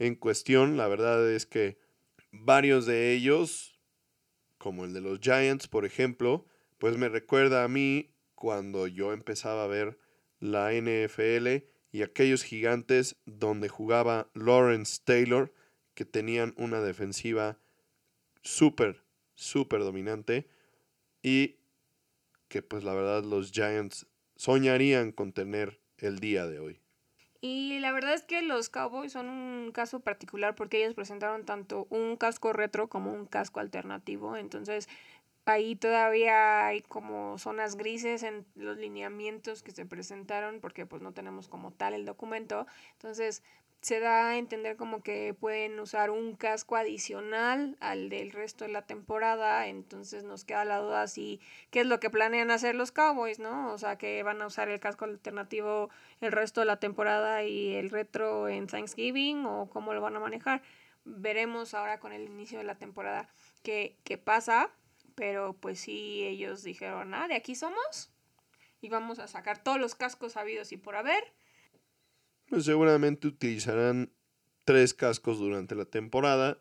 [0.00, 0.76] en cuestión.
[0.76, 1.85] La verdad es que
[2.40, 3.80] varios de ellos,
[4.58, 6.46] como el de los Giants, por ejemplo,
[6.78, 9.98] pues me recuerda a mí cuando yo empezaba a ver
[10.38, 15.52] la NFL y aquellos gigantes donde jugaba Lawrence Taylor,
[15.94, 17.58] que tenían una defensiva
[18.42, 19.02] súper,
[19.34, 20.48] súper dominante
[21.22, 21.56] y
[22.48, 24.06] que pues la verdad los Giants
[24.36, 26.80] soñarían con tener el día de hoy.
[27.48, 31.86] Y la verdad es que los Cowboys son un caso particular porque ellos presentaron tanto
[31.90, 34.36] un casco retro como un casco alternativo.
[34.36, 34.88] Entonces
[35.44, 41.12] ahí todavía hay como zonas grises en los lineamientos que se presentaron porque pues no
[41.12, 42.66] tenemos como tal el documento.
[42.94, 43.44] Entonces
[43.80, 48.72] se da a entender como que pueden usar un casco adicional al del resto de
[48.72, 52.90] la temporada, entonces nos queda la duda si qué es lo que planean hacer los
[52.90, 53.72] Cowboys, ¿no?
[53.72, 57.74] O sea, que van a usar el casco alternativo el resto de la temporada y
[57.74, 60.62] el retro en Thanksgiving o cómo lo van a manejar.
[61.04, 63.28] Veremos ahora con el inicio de la temporada
[63.62, 64.70] qué, qué pasa,
[65.14, 68.10] pero pues sí, ellos dijeron, ah, de aquí somos
[68.80, 71.32] y vamos a sacar todos los cascos habidos y por haber
[72.48, 74.12] pues seguramente utilizarán
[74.64, 76.58] tres cascos durante la temporada.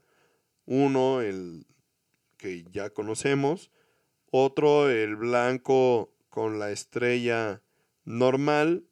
[0.65, 1.65] Uno, el
[2.37, 3.71] que ya conocemos.
[4.31, 7.61] Otro, el blanco con la estrella
[8.03, 8.85] normal.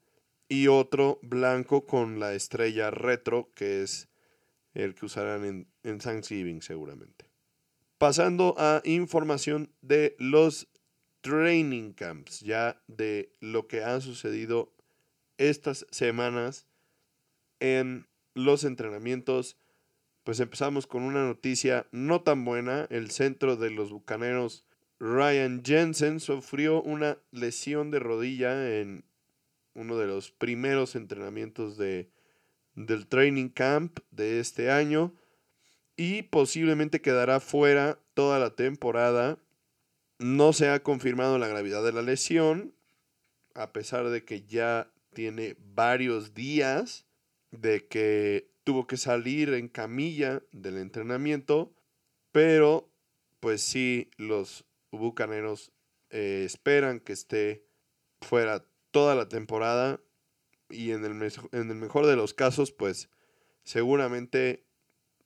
[0.49, 4.09] Y otro blanco con la estrella retro, que es
[4.73, 7.25] el que usarán en, en Thanksgiving seguramente.
[7.97, 10.67] Pasando a información de los
[11.21, 14.73] training camps, ya de lo que ha sucedido
[15.37, 16.67] estas semanas
[17.63, 19.57] en los entrenamientos,
[20.25, 22.87] pues empezamos con una noticia no tan buena.
[22.89, 24.65] El centro de los Bucaneros,
[24.99, 29.05] Ryan Jensen, sufrió una lesión de rodilla en
[29.75, 32.11] uno de los primeros entrenamientos de,
[32.75, 35.15] del training camp de este año
[35.95, 39.37] y posiblemente quedará fuera toda la temporada.
[40.19, 42.75] No se ha confirmado la gravedad de la lesión,
[43.55, 47.05] a pesar de que ya tiene varios días
[47.53, 51.73] de que tuvo que salir en camilla del entrenamiento,
[52.31, 52.89] pero
[53.39, 55.71] pues sí, los bucaneros
[56.09, 57.65] eh, esperan que esté
[58.21, 59.99] fuera toda la temporada
[60.69, 63.09] y en el, en el mejor de los casos, pues
[63.63, 64.65] seguramente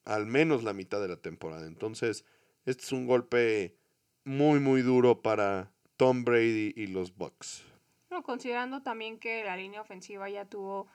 [0.04, 1.66] al menos la mitad de la temporada.
[1.68, 2.26] Entonces,
[2.66, 3.78] este es un golpe
[4.26, 7.64] muy, muy duro para Tom Brady y los Bucks.
[8.10, 10.88] No, considerando también que la línea ofensiva ya tuvo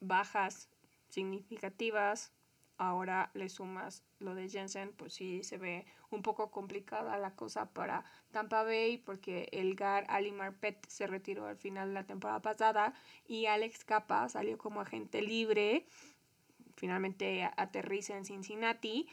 [0.00, 0.68] bajas
[1.08, 2.32] significativas,
[2.78, 7.66] ahora le sumas lo de Jensen, pues sí se ve un poco complicada la cosa
[7.70, 12.40] para Tampa Bay porque el GAR Ali Marpet se retiró al final de la temporada
[12.40, 12.94] pasada
[13.26, 15.86] y Alex Capa salió como agente libre,
[16.76, 19.06] finalmente aterriza en Cincinnati,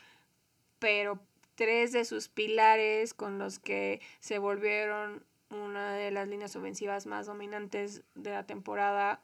[0.79, 1.19] pero
[1.55, 7.25] tres de sus pilares con los que se volvieron una de las líneas ofensivas más
[7.25, 9.21] dominantes de la temporada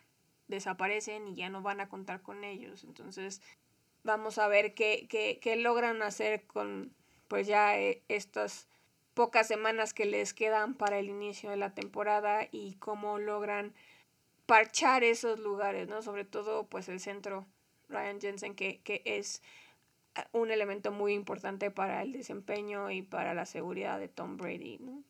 [0.54, 2.84] desaparecen y ya no van a contar con ellos.
[2.84, 3.42] Entonces,
[4.04, 5.08] vamos a ver qué,
[5.42, 6.94] qué, logran hacer con
[7.28, 8.68] pues ya eh, estas
[9.14, 13.74] pocas semanas que les quedan para el inicio de la temporada y cómo logran
[14.46, 16.02] parchar esos lugares, ¿no?
[16.02, 17.46] Sobre todo pues el centro
[17.90, 19.42] Ryan Jensen que, que es
[20.32, 25.04] un elemento muy importante para el desempeño y para la seguridad de Tom Brady, ¿no?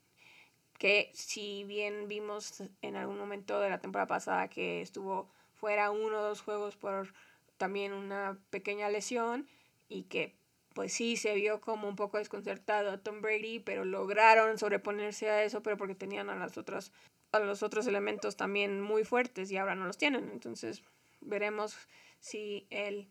[0.84, 6.20] Que si bien vimos en algún momento de la temporada pasada que estuvo fuera uno
[6.20, 7.14] o dos juegos por
[7.56, 9.48] también una pequeña lesión
[9.88, 10.36] y que
[10.74, 15.64] pues sí se vio como un poco desconcertado Tom Brady, pero lograron sobreponerse a eso,
[15.64, 16.92] pero porque tenían a las otras
[17.32, 20.32] a los otros elementos también muy fuertes y ahora no los tienen.
[20.34, 20.84] Entonces,
[21.22, 21.78] veremos
[22.20, 23.08] si el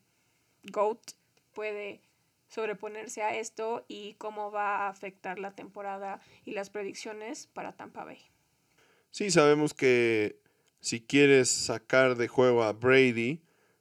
[0.64, 1.12] GOAT
[1.55, 2.03] puede
[2.53, 8.05] sobreponerse a esto y cómo va a afectar la temporada y las predicciones para Tampa
[8.05, 8.19] Bay.
[9.11, 10.39] Sí, sabemos que
[10.81, 13.41] si quieres sacar de juego a Brady,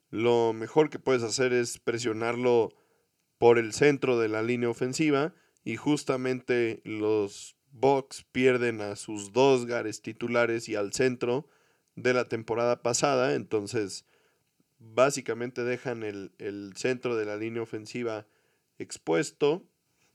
[0.10, 2.70] lo mejor que puedes hacer es presionarlo
[3.38, 9.66] por el centro de la línea ofensiva y justamente los Bucks pierden a sus dos
[9.66, 11.48] gares titulares y al centro
[11.96, 14.06] de la temporada pasada, entonces
[14.80, 18.28] básicamente dejan el, el centro de la línea ofensiva
[18.82, 19.64] expuesto.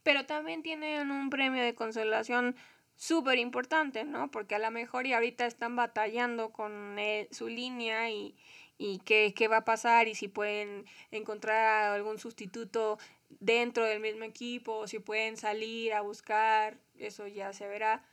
[0.02, 2.54] Pero también tienen un premio de consolación
[2.96, 4.30] súper importante, ¿no?
[4.30, 6.96] Porque a lo mejor y ahorita están batallando con
[7.30, 8.34] su línea y,
[8.78, 12.98] y qué, qué, va a pasar y si pueden encontrar algún sustituto
[13.28, 18.04] dentro del mismo equipo o si pueden salir a buscar, eso ya se verá.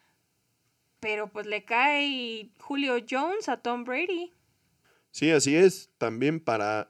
[1.00, 4.32] Pero pues le cae Julio Jones a Tom Brady.
[5.12, 5.90] Sí, así es.
[5.98, 6.90] También para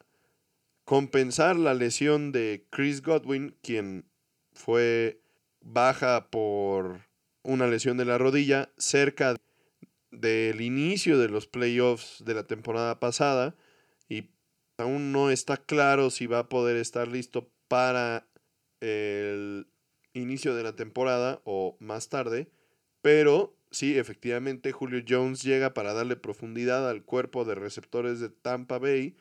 [0.86, 4.05] compensar la lesión de Chris Godwin, quien
[4.53, 5.21] fue
[5.61, 7.01] baja por
[7.43, 9.36] una lesión de la rodilla cerca
[10.11, 13.55] del inicio de los playoffs de la temporada pasada
[14.07, 14.29] y
[14.77, 18.27] aún no está claro si va a poder estar listo para
[18.79, 19.67] el
[20.13, 22.51] inicio de la temporada o más tarde,
[23.01, 28.77] pero sí, efectivamente Julio Jones llega para darle profundidad al cuerpo de receptores de Tampa
[28.77, 29.15] Bay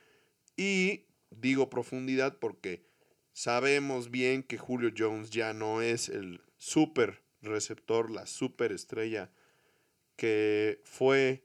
[0.56, 1.06] y
[1.41, 2.83] digo profundidad porque
[3.33, 9.30] sabemos bien que Julio Jones ya no es el super receptor, la super estrella
[10.16, 11.45] que fue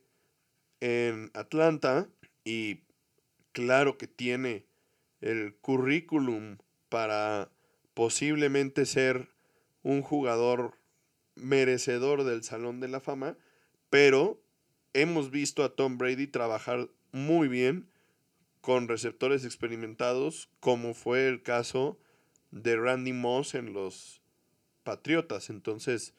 [0.80, 2.08] en Atlanta
[2.44, 2.82] y
[3.52, 4.66] claro que tiene
[5.22, 6.58] el currículum
[6.90, 7.50] para
[7.94, 9.30] posiblemente ser
[9.82, 10.78] un jugador
[11.36, 13.38] merecedor del Salón de la Fama,
[13.90, 14.40] pero
[14.94, 17.90] hemos visto a Tom Brady trabajar muy bien
[18.68, 21.98] con receptores experimentados, como fue el caso
[22.52, 24.22] de Randy Moss en los
[24.84, 25.50] Patriotas.
[25.50, 26.14] Entonces,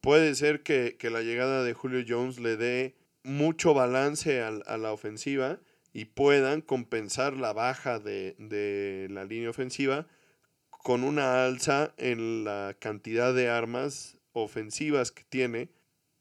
[0.00, 4.90] puede ser que, la llegada de Julio Jones le dé mucho balance a, a, la
[4.90, 5.60] ofensiva
[5.92, 10.06] y puedan compensar la baja de, de la línea ofensiva
[10.70, 15.68] con una alza en la cantidad de armas ofensivas que tiene,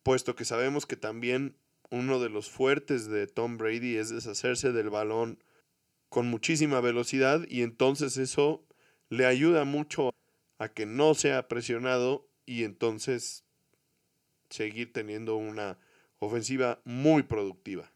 [0.03, 1.55] puesto que sabemos que también
[1.89, 5.39] uno de los fuertes de Tom Brady es deshacerse del balón
[6.09, 8.63] con muchísima velocidad y entonces eso
[9.09, 10.13] le ayuda mucho
[10.57, 13.43] a que no sea presionado y entonces
[14.49, 15.77] seguir teniendo una
[16.19, 17.91] ofensiva muy productiva.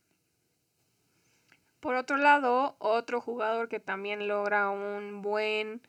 [1.80, 5.82] Por otro lado, otro jugador que también logra un buen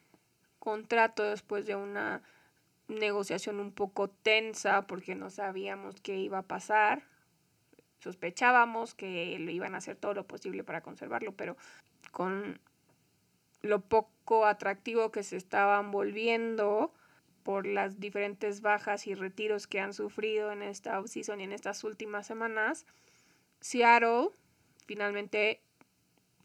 [0.61, 2.23] contrato después de una
[2.87, 7.03] negociación un poco tensa porque no sabíamos qué iba a pasar.
[8.01, 11.57] Sospechábamos que lo iban a hacer todo lo posible para conservarlo, pero
[12.11, 12.59] con
[13.63, 16.93] lo poco atractivo que se estaban volviendo
[17.43, 21.85] por las diferentes bajas y retiros que han sufrido en esta offseason y en estas
[21.85, 22.87] últimas semanas,
[23.61, 24.31] Seattle
[24.87, 25.61] finalmente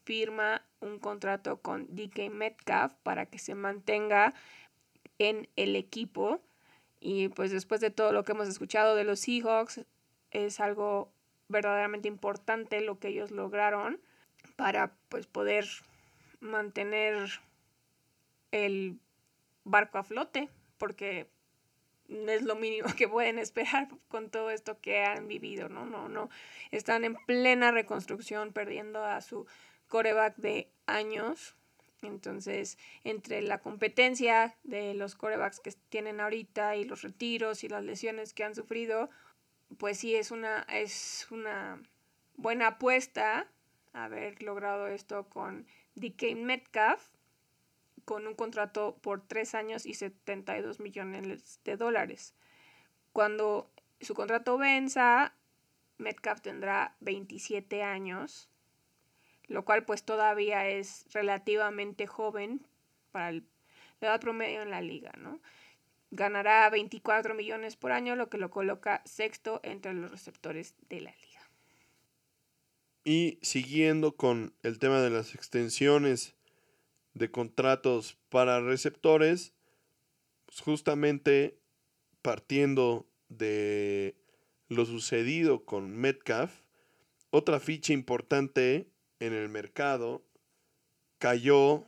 [0.03, 4.33] firma un contrato con DK Metcalf para que se mantenga
[5.19, 6.41] en el equipo.
[6.99, 9.85] Y pues después de todo lo que hemos escuchado de los Seahawks,
[10.31, 11.11] es algo
[11.47, 13.99] verdaderamente importante lo que ellos lograron
[14.55, 15.65] para pues poder
[16.39, 17.41] mantener
[18.51, 18.99] el
[19.63, 21.27] barco a flote, porque
[22.07, 25.85] es lo mínimo que pueden esperar con todo esto que han vivido, ¿no?
[25.85, 26.29] No, no.
[26.71, 29.45] Están en plena reconstrucción, perdiendo a su
[29.87, 31.55] coreback de años.
[32.01, 37.83] Entonces, entre la competencia de los corebacks que tienen ahorita y los retiros y las
[37.83, 39.09] lesiones que han sufrido,
[39.77, 41.81] pues sí es una, es una
[42.35, 43.47] buena apuesta
[43.93, 47.01] haber logrado esto con DK Metcalf,
[48.03, 52.35] con un contrato por tres años y 72 millones de dólares.
[53.13, 55.33] Cuando su contrato venza,
[55.97, 58.49] Metcalf tendrá 27 años
[59.47, 62.65] lo cual pues todavía es relativamente joven
[63.11, 63.41] para la
[64.01, 65.39] edad promedio en la liga, ¿no?
[66.15, 71.11] Ganará 24 millones por año, lo que lo coloca sexto entre los receptores de la
[71.11, 71.41] liga.
[73.03, 76.33] Y siguiendo con el tema de las extensiones
[77.13, 79.53] de contratos para receptores,
[80.45, 81.59] pues, justamente
[82.21, 84.15] partiendo de
[84.69, 86.61] lo sucedido con Metcalf,
[87.29, 88.87] otra ficha importante
[89.19, 90.23] en el mercado
[91.19, 91.83] cayó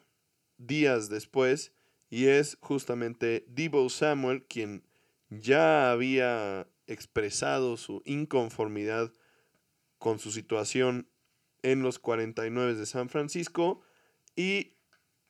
[0.57, 1.71] días después
[2.09, 4.83] y es justamente Debo Samuel quien
[5.29, 9.11] ya había expresado su inconformidad
[9.97, 11.09] con su situación
[11.63, 13.81] en los 49 de San Francisco
[14.35, 14.77] y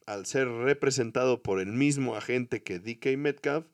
[0.08, 3.68] al ser representado por el mismo agente que DK Metcalf,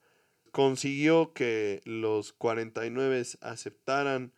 [0.52, 4.34] consiguió que los 49 aceptaran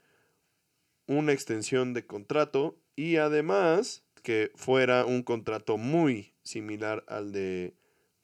[1.08, 7.76] una extensión de contrato y además que fuera un contrato muy similar al de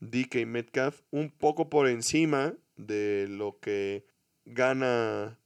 [0.02, 4.06] DK Metcalf, un poco por encima de lo que
[4.46, 5.40] gana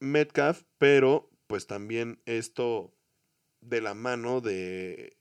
[0.00, 2.94] Metcalf, pero pues también esto
[3.60, 5.16] de la mano de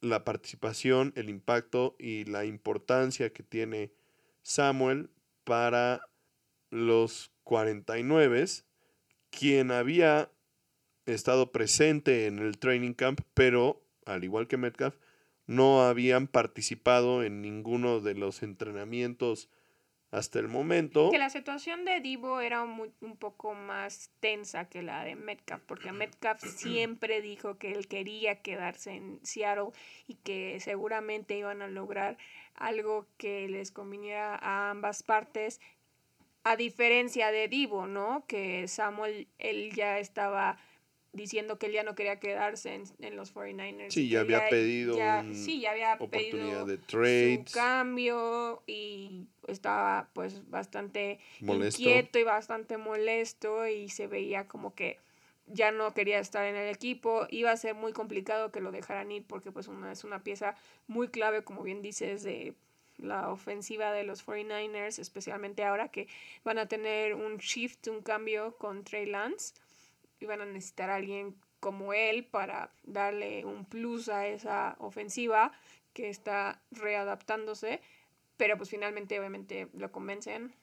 [0.00, 3.92] la participación, el impacto y la importancia que tiene
[4.42, 5.10] Samuel
[5.44, 6.02] para
[6.70, 8.44] los 49,
[9.30, 10.30] quien había
[11.06, 14.96] estado presente en el training camp, pero al igual que Metcalf,
[15.46, 19.48] no habían participado en ninguno de los entrenamientos
[20.12, 21.10] hasta el momento.
[21.10, 25.90] Que la situación de Divo era un poco más tensa que la de Metcalf, porque
[25.90, 29.70] Metcalf siempre dijo que él quería quedarse en Seattle
[30.06, 32.18] y que seguramente iban a lograr
[32.54, 35.60] algo que les conviniera a ambas partes,
[36.44, 38.24] a diferencia de Divo, ¿no?
[38.26, 40.58] Que Samuel, él ya estaba
[41.12, 43.90] diciendo que él ya no quería quedarse en, los 49ers.
[43.90, 44.94] Sí, ya había pedido
[45.32, 53.66] sí, ya había pedido de su cambio y estaba pues bastante inquieto y bastante molesto
[53.66, 54.98] y se veía como que
[55.46, 59.10] ya no quería estar en el equipo, iba a ser muy complicado que lo dejaran
[59.12, 60.56] ir porque pues una, es una pieza
[60.86, 62.54] muy clave, como bien dices, de
[62.96, 66.08] la ofensiva de los 49ers, especialmente ahora que
[66.44, 69.54] van a tener un shift, un cambio con Trey Lance
[70.24, 75.52] iban a necesitar a alguien como él para darle un plus a esa ofensiva
[75.92, 77.80] que está readaptándose,
[78.36, 80.54] pero pues finalmente obviamente lo convencen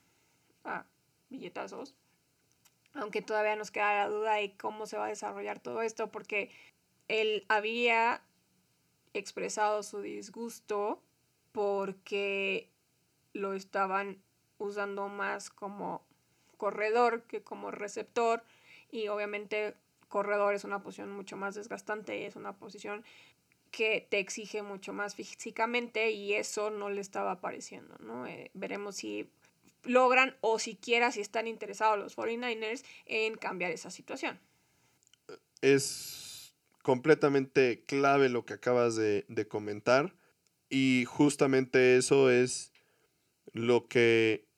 [0.65, 0.85] a
[1.29, 1.95] billetazos.
[2.93, 6.51] Aunque todavía nos queda la duda de cómo se va a desarrollar todo esto, porque
[7.07, 8.21] él había
[9.13, 11.01] expresado su disgusto
[11.51, 12.69] porque
[13.33, 14.21] lo estaban
[14.57, 16.03] usando más como
[16.57, 18.43] corredor que como receptor
[18.91, 19.75] y obviamente
[20.07, 23.03] corredor es una posición mucho más desgastante, es una posición
[23.71, 28.25] que te exige mucho más físicamente y eso no le estaba apareciendo, ¿no?
[28.25, 29.29] Eh, veremos si
[29.83, 34.39] logran o siquiera si están interesados los 49ers en cambiar esa situación.
[35.61, 40.15] Es completamente clave lo que acabas de, de comentar
[40.69, 42.73] y justamente eso es
[43.53, 44.48] lo que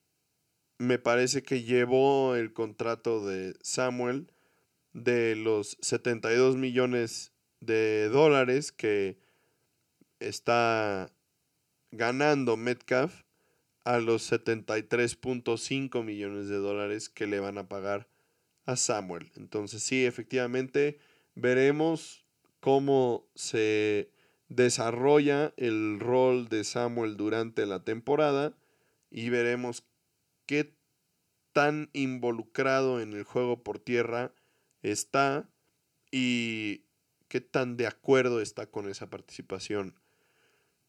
[0.81, 4.31] me parece que llevó el contrato de Samuel
[4.93, 9.19] de los 72 millones de dólares que
[10.19, 11.11] está
[11.91, 13.13] ganando Metcalf
[13.83, 18.07] a los 73.5 millones de dólares que le van a pagar
[18.65, 19.31] a Samuel.
[19.35, 20.97] Entonces sí, efectivamente,
[21.35, 22.25] veremos
[22.59, 24.09] cómo se
[24.49, 28.55] desarrolla el rol de Samuel durante la temporada
[29.11, 29.83] y veremos
[30.51, 30.75] qué
[31.53, 34.33] tan involucrado en el juego por tierra
[34.81, 35.49] está
[36.11, 36.83] y
[37.29, 39.95] qué tan de acuerdo está con esa participación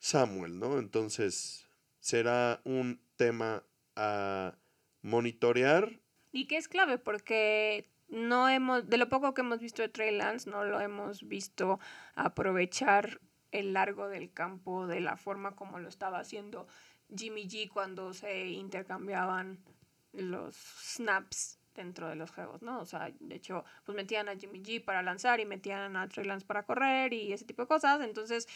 [0.01, 0.81] Samuel, ¿no?
[0.81, 1.69] Entonces
[2.01, 3.63] será un tema
[3.95, 4.59] a
[5.01, 6.01] monitorear.
[6.33, 10.13] Y que es clave porque no hemos, de lo poco que hemos visto de Trey
[10.13, 11.79] Lance, no lo hemos visto
[12.17, 13.21] aprovechar
[13.53, 16.67] el largo del campo de la forma como lo estaba haciendo
[17.15, 19.59] Jimmy G cuando se intercambiaban
[20.13, 22.81] los snaps dentro de los juegos, ¿no?
[22.81, 26.27] O sea, de hecho, pues metían a Jimmy G para lanzar y metían a Trey
[26.27, 28.01] Lance para correr y ese tipo de cosas.
[28.03, 28.47] Entonces,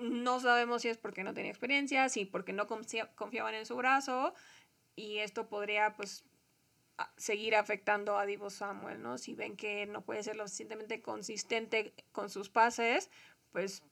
[0.00, 4.34] no sabemos si es porque no tenía experiencia, si porque no confiaban en su brazo
[4.96, 6.24] y esto podría, pues,
[7.16, 9.18] seguir afectando a Divo Samuel, ¿no?
[9.18, 13.10] Si ven que no puede ser lo suficientemente consistente con sus pases,
[13.50, 13.82] pues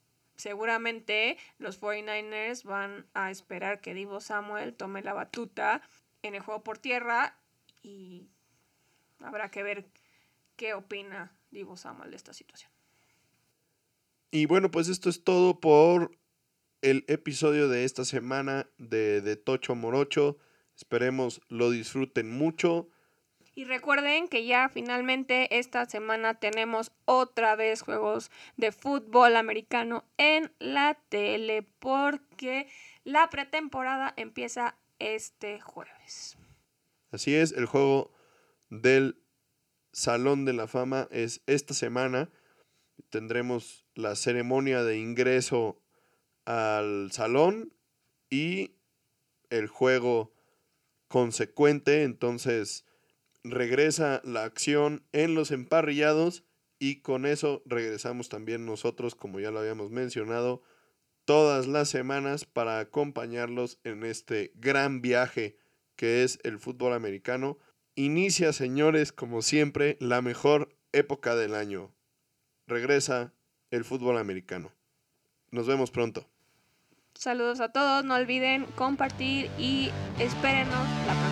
[0.41, 5.83] seguramente los 49ers van a esperar que Divo Samuel tome la batuta
[6.23, 7.39] en el juego por tierra
[7.83, 8.27] y
[9.21, 9.87] habrá que ver
[10.57, 12.71] qué opina Divo Samuel de esta situación.
[14.31, 16.17] Y bueno, pues esto es todo por
[16.83, 20.39] el episodio de esta semana de, de Tocho Morocho.
[20.77, 22.89] Esperemos lo disfruten mucho.
[23.55, 30.53] Y recuerden que ya finalmente esta semana tenemos otra vez juegos de fútbol americano en
[30.61, 32.69] la tele porque
[33.05, 36.37] la pretemporada empieza este jueves.
[37.11, 38.13] Así es, el juego
[38.69, 39.21] del
[39.93, 42.31] Salón de la Fama es esta semana.
[43.09, 45.83] Tendremos la ceremonia de ingreso
[46.45, 47.75] al salón
[48.29, 48.77] y
[49.49, 50.33] el juego
[51.09, 52.05] consecuente.
[52.05, 52.85] Entonces
[53.45, 56.45] regresa la acción en los emparrillados
[56.79, 60.63] y con eso regresamos también nosotros, como ya lo habíamos mencionado,
[61.25, 65.57] todas las semanas para acompañarlos en este gran viaje
[65.97, 67.59] que es el fútbol americano.
[67.95, 71.93] Inicia, señores, como siempre, la mejor época del año.
[72.67, 73.35] Regresa
[73.71, 74.73] el fútbol americano.
[75.51, 76.27] Nos vemos pronto.
[77.15, 81.30] Saludos a todos, no olviden compartir y espérenos la próxima